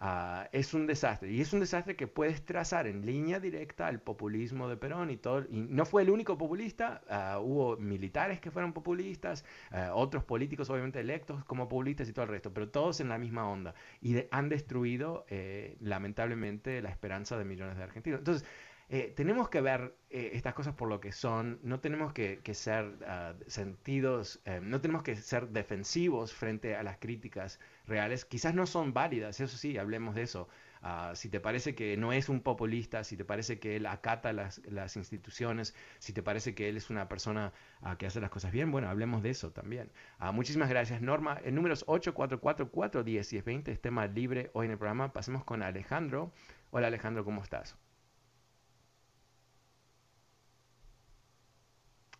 Uh, 0.00 0.46
es 0.52 0.74
un 0.74 0.86
desastre. 0.86 1.30
Y 1.30 1.40
es 1.40 1.52
un 1.52 1.60
desastre 1.60 1.96
que 1.96 2.06
puedes 2.06 2.44
trazar 2.44 2.86
en 2.86 3.06
línea 3.06 3.38
directa 3.38 3.86
al 3.86 4.00
populismo 4.00 4.68
de 4.68 4.76
Perón 4.76 5.10
y 5.10 5.16
todo 5.16 5.44
y 5.48 5.60
no 5.60 5.86
fue 5.86 6.02
el 6.02 6.10
único 6.10 6.36
populista 6.36 7.00
uh, 7.08 7.40
hubo 7.40 7.76
militares 7.76 8.40
que 8.40 8.50
fueron 8.50 8.72
populistas 8.72 9.44
uh, 9.72 9.92
otros 9.94 10.24
políticos 10.24 10.68
obviamente 10.68 11.00
electos 11.00 11.44
como 11.44 11.68
populistas 11.68 12.08
y 12.08 12.12
todo 12.12 12.24
el 12.24 12.30
resto 12.30 12.52
pero 12.52 12.68
todos 12.68 13.00
en 13.00 13.08
la 13.08 13.18
misma 13.18 13.48
onda 13.48 13.74
y 14.00 14.14
de, 14.14 14.28
han 14.30 14.48
destruido 14.48 15.24
eh, 15.28 15.76
lamentablemente 15.80 16.82
la 16.82 16.90
esperanza 16.90 17.38
de 17.38 17.44
millones 17.44 17.76
de 17.76 17.82
argentinos. 17.82 18.18
Entonces 18.18 18.46
eh, 18.88 19.12
tenemos 19.16 19.48
que 19.48 19.60
ver 19.60 19.96
eh, 20.10 20.30
estas 20.34 20.54
cosas 20.54 20.74
por 20.74 20.88
lo 20.88 21.00
que 21.00 21.10
son, 21.10 21.58
no 21.62 21.80
tenemos 21.80 22.12
que, 22.12 22.40
ser 22.54 22.84
uh, 22.84 23.34
sentidos, 23.48 24.40
eh, 24.44 24.60
no 24.62 24.80
tenemos 24.80 25.02
que 25.02 25.16
ser 25.16 25.48
defensivos 25.48 26.32
frente 26.32 26.76
a 26.76 26.82
las 26.82 26.98
críticas 26.98 27.58
reales, 27.86 28.24
quizás 28.24 28.54
no 28.54 28.66
son 28.66 28.92
válidas, 28.92 29.40
eso 29.40 29.56
sí, 29.56 29.76
hablemos 29.78 30.14
de 30.14 30.22
eso. 30.22 30.48
Uh, 30.82 31.16
si 31.16 31.30
te 31.30 31.40
parece 31.40 31.74
que 31.74 31.96
no 31.96 32.12
es 32.12 32.28
un 32.28 32.42
populista, 32.42 33.04
si 33.04 33.16
te 33.16 33.24
parece 33.24 33.58
que 33.58 33.76
él 33.76 33.86
acata 33.86 34.32
las, 34.34 34.60
las 34.66 34.96
instituciones, 34.96 35.74
si 35.98 36.12
te 36.12 36.22
parece 36.22 36.54
que 36.54 36.68
él 36.68 36.76
es 36.76 36.90
una 36.90 37.08
persona 37.08 37.54
uh, 37.80 37.96
que 37.96 38.06
hace 38.06 38.20
las 38.20 38.30
cosas 38.30 38.52
bien, 38.52 38.70
bueno, 38.70 38.88
hablemos 38.88 39.22
de 39.22 39.30
eso 39.30 39.50
también. 39.50 39.90
muchísimas 40.32 40.68
gracias, 40.68 41.00
Norma. 41.00 41.40
El 41.42 41.54
número 41.54 41.74
es 41.74 41.86
844-410-1020, 41.86 43.68
es 43.68 43.80
tema 43.80 44.06
libre 44.06 44.50
hoy 44.52 44.66
en 44.66 44.72
el 44.72 44.78
programa. 44.78 45.12
Pasemos 45.12 45.42
con 45.42 45.62
Alejandro. 45.62 46.32
Hola 46.70 46.88
Alejandro, 46.88 47.24
¿cómo 47.24 47.42
estás? 47.42 47.76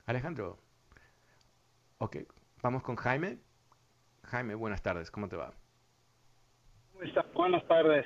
Alejandro. 0.06 0.58
Ok, 1.98 2.16
vamos 2.62 2.82
con 2.82 2.96
Jaime. 2.96 3.38
Jaime, 4.24 4.54
buenas 4.54 4.82
tardes, 4.82 5.10
¿cómo 5.10 5.28
te 5.28 5.36
va? 5.36 5.52
¿Cómo 6.92 7.04
está? 7.04 7.24
Buenas 7.34 7.66
tardes. 7.66 8.04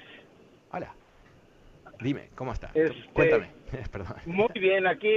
Hola. 0.70 0.94
Dime, 2.00 2.30
¿cómo 2.36 2.52
está? 2.52 2.70
Este, 2.74 2.94
Cuéntame. 3.12 3.50
Perdón. 3.92 4.16
Muy 4.26 4.52
bien, 4.54 4.86
aquí 4.86 5.10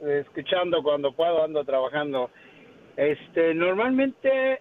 escuchando 0.00 0.82
cuando 0.82 1.12
puedo, 1.12 1.44
ando 1.44 1.64
trabajando. 1.64 2.30
Este, 2.96 3.54
normalmente 3.54 4.60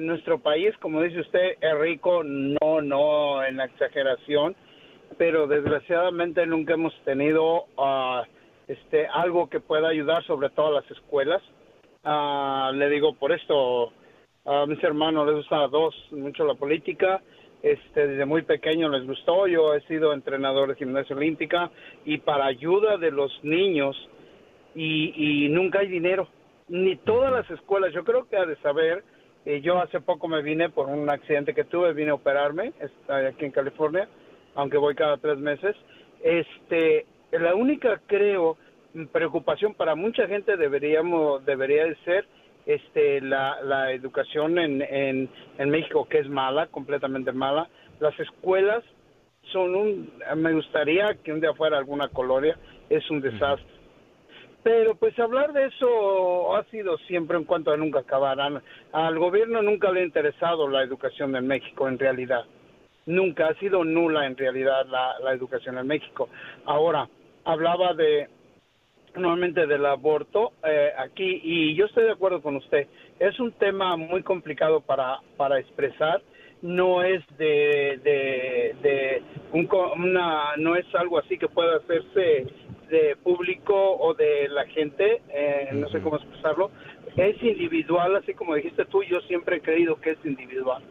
nuestro 0.00 0.38
país, 0.38 0.74
como 0.78 1.02
dice 1.02 1.20
usted, 1.20 1.56
es 1.60 1.78
rico, 1.78 2.22
no, 2.24 2.80
no 2.80 3.44
en 3.44 3.58
la 3.58 3.66
exageración, 3.66 4.56
pero 5.18 5.46
desgraciadamente 5.46 6.46
nunca 6.46 6.74
hemos 6.74 6.94
tenido 7.04 7.66
uh, 7.76 8.22
este 8.68 9.06
algo 9.06 9.48
que 9.48 9.60
pueda 9.60 9.88
ayudar, 9.88 10.24
sobre 10.24 10.50
todo 10.50 10.68
a 10.68 10.80
las 10.80 10.90
escuelas. 10.90 11.42
Uh, 12.04 12.72
le 12.74 12.88
digo 12.88 13.14
por 13.14 13.32
esto, 13.32 13.92
a 14.44 14.66
mis 14.66 14.82
hermanos 14.82 15.26
les 15.26 15.36
gusta 15.36 15.64
a 15.64 15.68
dos 15.68 15.94
mucho 16.12 16.44
la 16.44 16.54
política. 16.54 17.22
Este, 17.62 18.06
desde 18.06 18.26
muy 18.26 18.42
pequeño 18.42 18.88
les 18.88 19.06
gustó. 19.06 19.46
Yo 19.46 19.74
he 19.74 19.80
sido 19.82 20.12
entrenador 20.12 20.68
de 20.68 20.76
gimnasia 20.76 21.16
olímpica 21.16 21.70
y 22.04 22.18
para 22.18 22.46
ayuda 22.46 22.96
de 22.96 23.10
los 23.10 23.32
niños 23.42 23.96
y, 24.74 25.46
y 25.46 25.48
nunca 25.48 25.80
hay 25.80 25.88
dinero. 25.88 26.28
Ni 26.68 26.96
todas 26.96 27.32
las 27.32 27.50
escuelas. 27.50 27.92
Yo 27.92 28.04
creo 28.04 28.28
que 28.28 28.36
ha 28.36 28.44
de 28.44 28.56
saber 28.56 29.02
y 29.46 29.60
yo 29.60 29.80
hace 29.80 30.00
poco 30.00 30.26
me 30.26 30.42
vine 30.42 30.70
por 30.70 30.88
un 30.88 31.08
accidente 31.08 31.54
que 31.54 31.64
tuve, 31.64 31.92
vine 31.92 32.10
a 32.10 32.14
operarme 32.14 32.72
aquí 33.08 33.44
en 33.44 33.52
California, 33.52 34.08
aunque 34.56 34.76
voy 34.76 34.96
cada 34.96 35.16
tres 35.18 35.38
meses. 35.38 35.76
Este, 36.22 37.06
la 37.32 37.54
única, 37.54 38.00
creo, 38.06 38.56
preocupación 39.12 39.74
para 39.74 39.94
mucha 39.94 40.26
gente 40.26 40.56
deberíamos, 40.56 41.44
debería 41.44 41.84
de 41.84 41.96
ser 42.04 42.26
este, 42.64 43.20
la, 43.20 43.60
la 43.62 43.92
educación 43.92 44.58
en, 44.58 44.82
en, 44.82 45.28
en 45.58 45.70
México, 45.70 46.06
que 46.08 46.18
es 46.18 46.28
mala, 46.28 46.66
completamente 46.66 47.32
mala. 47.32 47.68
Las 48.00 48.18
escuelas 48.18 48.82
son 49.52 49.74
un, 49.74 50.12
me 50.36 50.52
gustaría 50.52 51.14
que 51.22 51.32
un 51.32 51.40
día 51.40 51.54
fuera 51.54 51.78
alguna 51.78 52.08
colonia, 52.08 52.56
es 52.88 53.08
un 53.10 53.20
desastre. 53.20 53.76
Pero 54.62 54.96
pues 54.96 55.16
hablar 55.20 55.52
de 55.52 55.66
eso 55.66 56.56
ha 56.56 56.64
sido 56.64 56.98
siempre 57.06 57.36
en 57.36 57.44
cuanto 57.44 57.70
a 57.70 57.76
nunca 57.76 58.00
acabarán. 58.00 58.60
Al 58.90 59.16
gobierno 59.16 59.62
nunca 59.62 59.92
le 59.92 60.00
ha 60.00 60.04
interesado 60.04 60.68
la 60.68 60.82
educación 60.82 61.36
en 61.36 61.46
México 61.46 61.86
en 61.86 61.98
realidad. 62.00 62.44
Nunca 63.06 63.46
ha 63.46 63.54
sido 63.60 63.84
nula 63.84 64.26
en 64.26 64.36
realidad 64.36 64.84
la, 64.86 65.32
educación 65.32 65.78
en 65.78 65.86
México. 65.86 66.28
Ahora, 66.64 67.08
hablaba 67.46 67.94
de 67.94 68.28
nuevamente 69.14 69.66
del 69.66 69.86
aborto 69.86 70.52
eh, 70.62 70.90
aquí 70.98 71.40
y 71.42 71.74
yo 71.74 71.86
estoy 71.86 72.04
de 72.04 72.12
acuerdo 72.12 72.42
con 72.42 72.56
usted. 72.56 72.86
Es 73.18 73.40
un 73.40 73.52
tema 73.52 73.96
muy 73.96 74.22
complicado 74.22 74.80
para, 74.82 75.20
para 75.38 75.58
expresar. 75.58 76.20
No 76.60 77.02
es 77.02 77.22
de, 77.38 78.00
de, 78.02 78.76
de 78.82 79.22
un, 79.52 79.68
una, 79.96 80.56
no 80.56 80.74
es 80.74 80.86
algo 80.94 81.18
así 81.18 81.38
que 81.38 81.48
pueda 81.48 81.76
hacerse 81.76 82.46
de 82.90 83.16
público 83.22 83.74
o 83.96 84.14
de 84.14 84.48
la 84.48 84.66
gente, 84.66 85.22
eh, 85.28 85.68
no 85.72 85.88
sé 85.88 86.00
cómo 86.00 86.16
expresarlo, 86.16 86.70
es 87.16 87.42
individual, 87.42 88.16
así 88.16 88.34
como 88.34 88.54
dijiste 88.54 88.84
tú, 88.86 89.02
yo 89.02 89.20
siempre 89.22 89.56
he 89.56 89.60
creído 89.60 90.00
que 90.00 90.10
es 90.10 90.18
individual. 90.24 90.82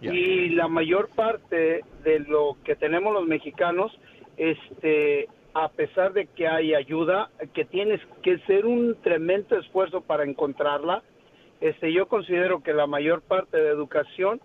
Y 0.00 0.48
la 0.50 0.66
mayor 0.66 1.10
parte 1.14 1.84
de 2.02 2.18
lo 2.20 2.56
que 2.64 2.74
tenemos 2.74 3.12
los 3.14 3.24
mexicanos, 3.24 3.96
este, 4.36 5.28
a 5.54 5.68
pesar 5.68 6.12
de 6.12 6.26
que 6.26 6.48
hay 6.48 6.74
ayuda, 6.74 7.30
que 7.52 7.64
tienes 7.64 8.00
que 8.22 8.38
ser 8.40 8.66
un 8.66 8.96
tremendo 9.02 9.58
esfuerzo 9.58 10.00
para 10.00 10.24
encontrarla, 10.24 11.02
este, 11.60 11.92
yo 11.92 12.08
considero 12.08 12.62
que 12.62 12.72
la 12.72 12.86
mayor 12.86 13.22
parte 13.22 13.56
de 13.56 13.68
educación, 13.68 14.40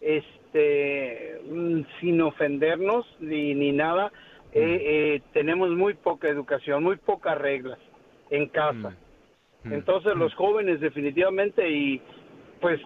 este, 0.00 1.40
mm, 1.50 1.80
sin 2.00 2.20
ofendernos 2.20 3.06
ni, 3.18 3.54
ni 3.54 3.72
nada, 3.72 4.12
eh, 4.52 4.82
eh, 4.82 5.22
tenemos 5.32 5.70
muy 5.70 5.94
poca 5.94 6.28
educación, 6.28 6.82
muy 6.82 6.96
pocas 6.96 7.38
reglas 7.38 7.78
en 8.30 8.48
casa. 8.48 8.94
Mm. 9.64 9.68
Mm. 9.68 9.72
Entonces 9.72 10.14
los 10.14 10.32
mm. 10.34 10.36
jóvenes 10.36 10.80
definitivamente 10.80 11.68
y 11.68 12.00
pues 12.60 12.80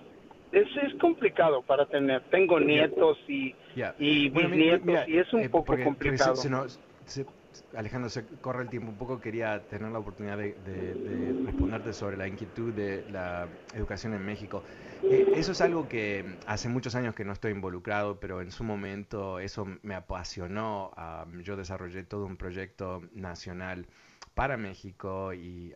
es, 0.53 0.69
es 0.83 0.95
complicado 1.01 1.63
para 1.63 1.87
tener. 1.87 2.23
Tengo 2.31 2.61
nietos 2.61 3.19
y, 3.29 3.55
y 3.99 4.29
bisnietos 4.31 5.09
y 5.09 5.19
es 5.19 5.33
un 5.33 5.41
eh, 5.41 5.49
poco 5.49 5.77
complicado. 5.83 6.35
Alejandro, 7.77 8.11
se 8.11 8.27
corre 8.41 8.63
el 8.63 8.71
tiempo 8.71 8.91
un 8.91 8.99
poco, 8.99 9.21
quería 9.21 9.67
tener 9.69 9.91
la 9.91 9.99
oportunidad 9.99 10.39
de, 10.39 11.43
responderte 11.45 11.93
sobre 11.93 12.17
la 12.17 12.27
inquietud 12.27 12.73
de 12.73 13.05
la 13.11 13.49
educación 13.75 14.15
en 14.15 14.25
México. 14.25 14.63
Eh, 15.03 15.33
eso 15.35 15.53
es 15.53 15.61
algo 15.61 15.89
que 15.89 16.39
hace 16.47 16.69
muchos 16.69 16.95
años 16.95 17.15
que 17.15 17.25
no 17.25 17.33
estoy 17.33 17.53
involucrado, 17.53 18.19
pero 18.21 18.41
en 18.41 18.51
su 18.51 18.65
momento 18.65 19.39
eso 19.39 19.67
me 19.83 19.95
apasionó. 19.95 20.93
yo 21.43 21.57
desarrollé 21.57 22.05
todo 22.05 22.27
un 22.27 22.37
proyecto 22.37 23.03
nacional 23.13 23.87
para 24.35 24.57
México 24.57 25.33
y 25.33 25.75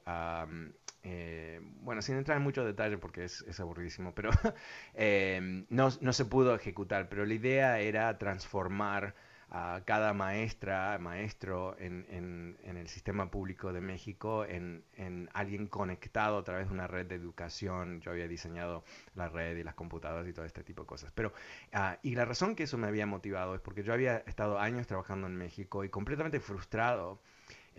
eh, 1.10 1.60
bueno, 1.80 2.02
sin 2.02 2.16
entrar 2.16 2.36
en 2.36 2.42
mucho 2.42 2.64
detalle 2.64 2.98
porque 2.98 3.24
es, 3.24 3.60
aburridísimo, 3.60 4.14
pero 4.14 4.30
eh, 4.94 5.64
no, 5.70 5.90
se 5.90 6.24
pudo 6.24 6.54
ejecutar, 6.54 7.08
pero 7.08 7.24
la 7.24 7.34
idea 7.34 7.80
era 7.80 8.18
transformar 8.18 9.14
a 9.50 9.80
cada 9.86 10.12
maestra, 10.12 10.98
maestro 10.98 11.74
en, 11.78 12.06
en, 12.10 12.76
el 12.76 12.88
sistema 12.88 13.30
público 13.30 13.72
de 13.72 13.80
México 13.80 14.44
en, 14.44 14.84
en, 14.96 15.30
alguien 15.32 15.66
conectado 15.66 16.38
a 16.38 16.44
través 16.44 16.68
de 16.68 16.74
una 16.74 16.86
red 16.86 17.06
de 17.06 17.14
educación. 17.14 18.00
Yo 18.00 18.10
había 18.10 18.28
diseñado 18.28 18.84
la 19.14 19.28
red 19.28 19.56
y 19.56 19.62
las 19.62 19.74
computadoras 19.74 20.28
y 20.28 20.32
todo 20.32 20.44
este 20.44 20.62
tipo 20.62 20.82
de 20.82 20.86
cosas. 20.86 21.12
Pero, 21.12 21.32
ah, 21.72 21.98
y 22.02 22.14
la 22.14 22.24
razón 22.24 22.54
que 22.54 22.64
eso 22.64 22.76
me 22.76 22.88
había 22.88 23.06
motivado 23.06 23.54
es 23.54 23.60
porque 23.60 23.82
yo 23.82 23.92
había 23.92 24.18
estado 24.18 24.58
años 24.58 24.86
trabajando 24.86 25.26
en 25.26 25.36
México 25.36 25.82
y 25.84 25.88
completamente 25.88 26.40
frustrado 26.40 27.18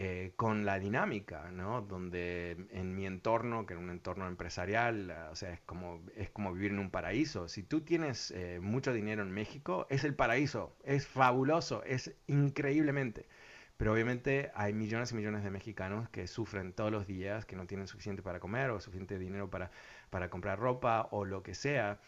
eh, 0.01 0.31
con 0.37 0.63
la 0.63 0.79
dinámica, 0.79 1.51
¿no? 1.51 1.81
Donde 1.81 2.51
en 2.71 2.95
mi 2.95 3.05
entorno, 3.05 3.65
que 3.65 3.73
era 3.73 3.83
un 3.83 3.89
entorno 3.89 4.29
empresarial, 4.29 5.11
o 5.29 5.35
sea, 5.35 5.51
es 5.51 5.59
como, 5.59 6.01
es 6.15 6.29
como 6.29 6.53
vivir 6.53 6.71
en 6.71 6.79
un 6.79 6.89
paraíso. 6.89 7.49
Si 7.49 7.63
tú 7.63 7.81
tienes 7.81 8.31
eh, 8.31 8.61
mucho 8.61 8.93
dinero 8.93 9.23
en 9.23 9.31
México, 9.31 9.87
es 9.89 10.05
el 10.05 10.15
paraíso, 10.15 10.73
es 10.85 11.05
fabuloso, 11.05 11.83
es 11.83 12.15
increíblemente. 12.27 13.27
Pero 13.75 13.91
obviamente 13.91 14.51
hay 14.55 14.71
millones 14.71 15.11
y 15.11 15.15
millones 15.15 15.43
de 15.43 15.51
mexicanos 15.51 16.07
que 16.07 16.27
sufren 16.27 16.71
todos 16.71 16.91
los 16.93 17.05
días, 17.05 17.45
que 17.45 17.57
no 17.57 17.67
tienen 17.67 17.87
suficiente 17.87 18.21
para 18.21 18.39
comer 18.39 18.69
o 18.69 18.79
suficiente 18.79 19.19
dinero 19.19 19.49
para, 19.49 19.69
para 20.09 20.29
comprar 20.29 20.59
ropa 20.59 21.09
o 21.11 21.25
lo 21.25 21.43
que 21.43 21.55
sea 21.55 21.99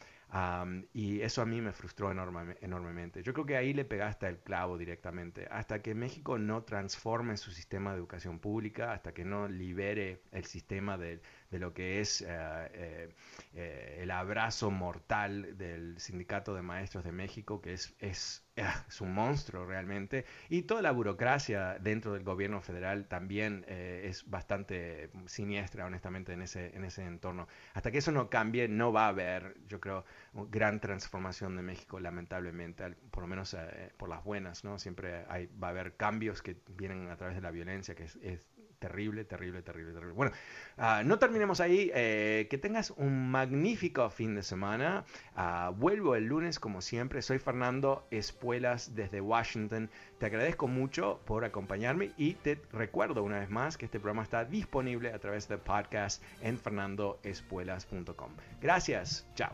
y 0.93 1.21
eso 1.21 1.41
a 1.41 1.45
mí 1.45 1.59
me 1.61 1.73
frustró 1.73 2.11
enormemente. 2.11 3.21
Yo 3.21 3.33
creo 3.33 3.45
que 3.45 3.57
ahí 3.57 3.73
le 3.73 3.83
pegaste 3.83 4.27
el 4.27 4.39
clavo 4.39 4.77
directamente. 4.77 5.47
Hasta 5.51 5.81
que 5.81 5.93
México 5.93 6.37
no 6.37 6.63
transforme 6.63 7.35
su 7.37 7.51
sistema 7.51 7.91
de 7.91 7.97
educación 7.97 8.39
pública, 8.39 8.93
hasta 8.93 9.13
que 9.13 9.25
no 9.25 9.49
libere 9.49 10.21
el 10.31 10.45
sistema 10.45 10.97
de, 10.97 11.21
de 11.51 11.59
lo 11.59 11.73
que 11.73 11.99
es 11.99 12.21
eh, 12.21 12.27
eh, 12.29 13.09
eh, 13.53 13.99
el 14.01 14.09
abrazo 14.09 14.71
mortal 14.71 15.57
del 15.57 15.99
Sindicato 15.99 16.55
de 16.55 16.61
Maestros 16.61 17.03
de 17.03 17.11
México, 17.11 17.61
que 17.61 17.73
es, 17.73 17.93
es, 17.99 18.47
es, 18.55 19.01
un 19.01 19.13
monstruo 19.13 19.65
realmente, 19.65 20.25
y 20.49 20.63
toda 20.63 20.81
la 20.81 20.91
burocracia 20.91 21.77
dentro 21.79 22.13
del 22.13 22.23
gobierno 22.23 22.61
federal 22.61 23.07
también 23.07 23.65
es 23.67 24.29
bastante 24.29 25.11
siniestra, 25.25 25.85
honestamente, 25.85 26.33
en 26.33 26.41
ese, 26.41 26.75
en 26.75 26.85
ese 26.85 27.05
entorno. 27.05 27.47
Hasta 27.73 27.91
que 27.91 27.97
eso 27.97 28.11
no 28.11 28.29
cambie, 28.29 28.67
no 28.69 28.93
va 28.93 29.05
a 29.05 29.09
haber, 29.09 29.57
yo 29.67 29.81
creo, 29.81 30.05
gran 30.33 30.79
transformación 30.79 31.57
de 31.57 31.63
México, 31.63 31.99
lamentablemente, 31.99 32.95
por 33.11 33.23
lo 33.23 33.27
menos 33.27 33.55
por 33.97 34.07
las 34.07 34.23
buenas, 34.23 34.63
¿no? 34.63 34.79
Siempre 34.79 35.25
hay, 35.27 35.47
va 35.47 35.67
a 35.67 35.71
haber 35.71 35.97
cambios 35.97 36.41
que 36.41 36.55
vienen 36.69 37.09
a 37.09 37.17
través 37.17 37.35
de 37.35 37.41
la 37.41 37.51
violencia, 37.51 37.95
que 37.95 38.03
es 38.03 38.47
terrible, 38.81 39.23
terrible, 39.23 39.61
terrible, 39.61 39.93
terrible. 39.93 40.13
Bueno, 40.13 40.31
uh, 40.77 41.05
no 41.05 41.19
terminemos 41.19 41.61
ahí. 41.61 41.91
Eh, 41.93 42.47
que 42.49 42.57
tengas 42.57 42.91
un 42.91 43.29
magnífico 43.29 44.09
fin 44.09 44.35
de 44.35 44.43
semana. 44.43 45.05
Uh, 45.37 45.71
vuelvo 45.73 46.15
el 46.15 46.25
lunes 46.25 46.59
como 46.59 46.81
siempre. 46.81 47.21
Soy 47.21 47.37
Fernando 47.37 48.07
Espuelas 48.09 48.95
desde 48.95 49.21
Washington. 49.21 49.89
Te 50.17 50.25
agradezco 50.25 50.67
mucho 50.67 51.21
por 51.25 51.45
acompañarme 51.45 52.11
y 52.17 52.33
te 52.33 52.59
recuerdo 52.73 53.23
una 53.23 53.39
vez 53.39 53.49
más 53.49 53.77
que 53.77 53.85
este 53.85 53.99
programa 53.99 54.23
está 54.23 54.43
disponible 54.45 55.13
a 55.13 55.19
través 55.19 55.47
de 55.47 55.57
podcast 55.59 56.23
en 56.41 56.57
fernandoespuelas.com. 56.57 58.31
Gracias. 58.61 59.27
Chao. 59.35 59.53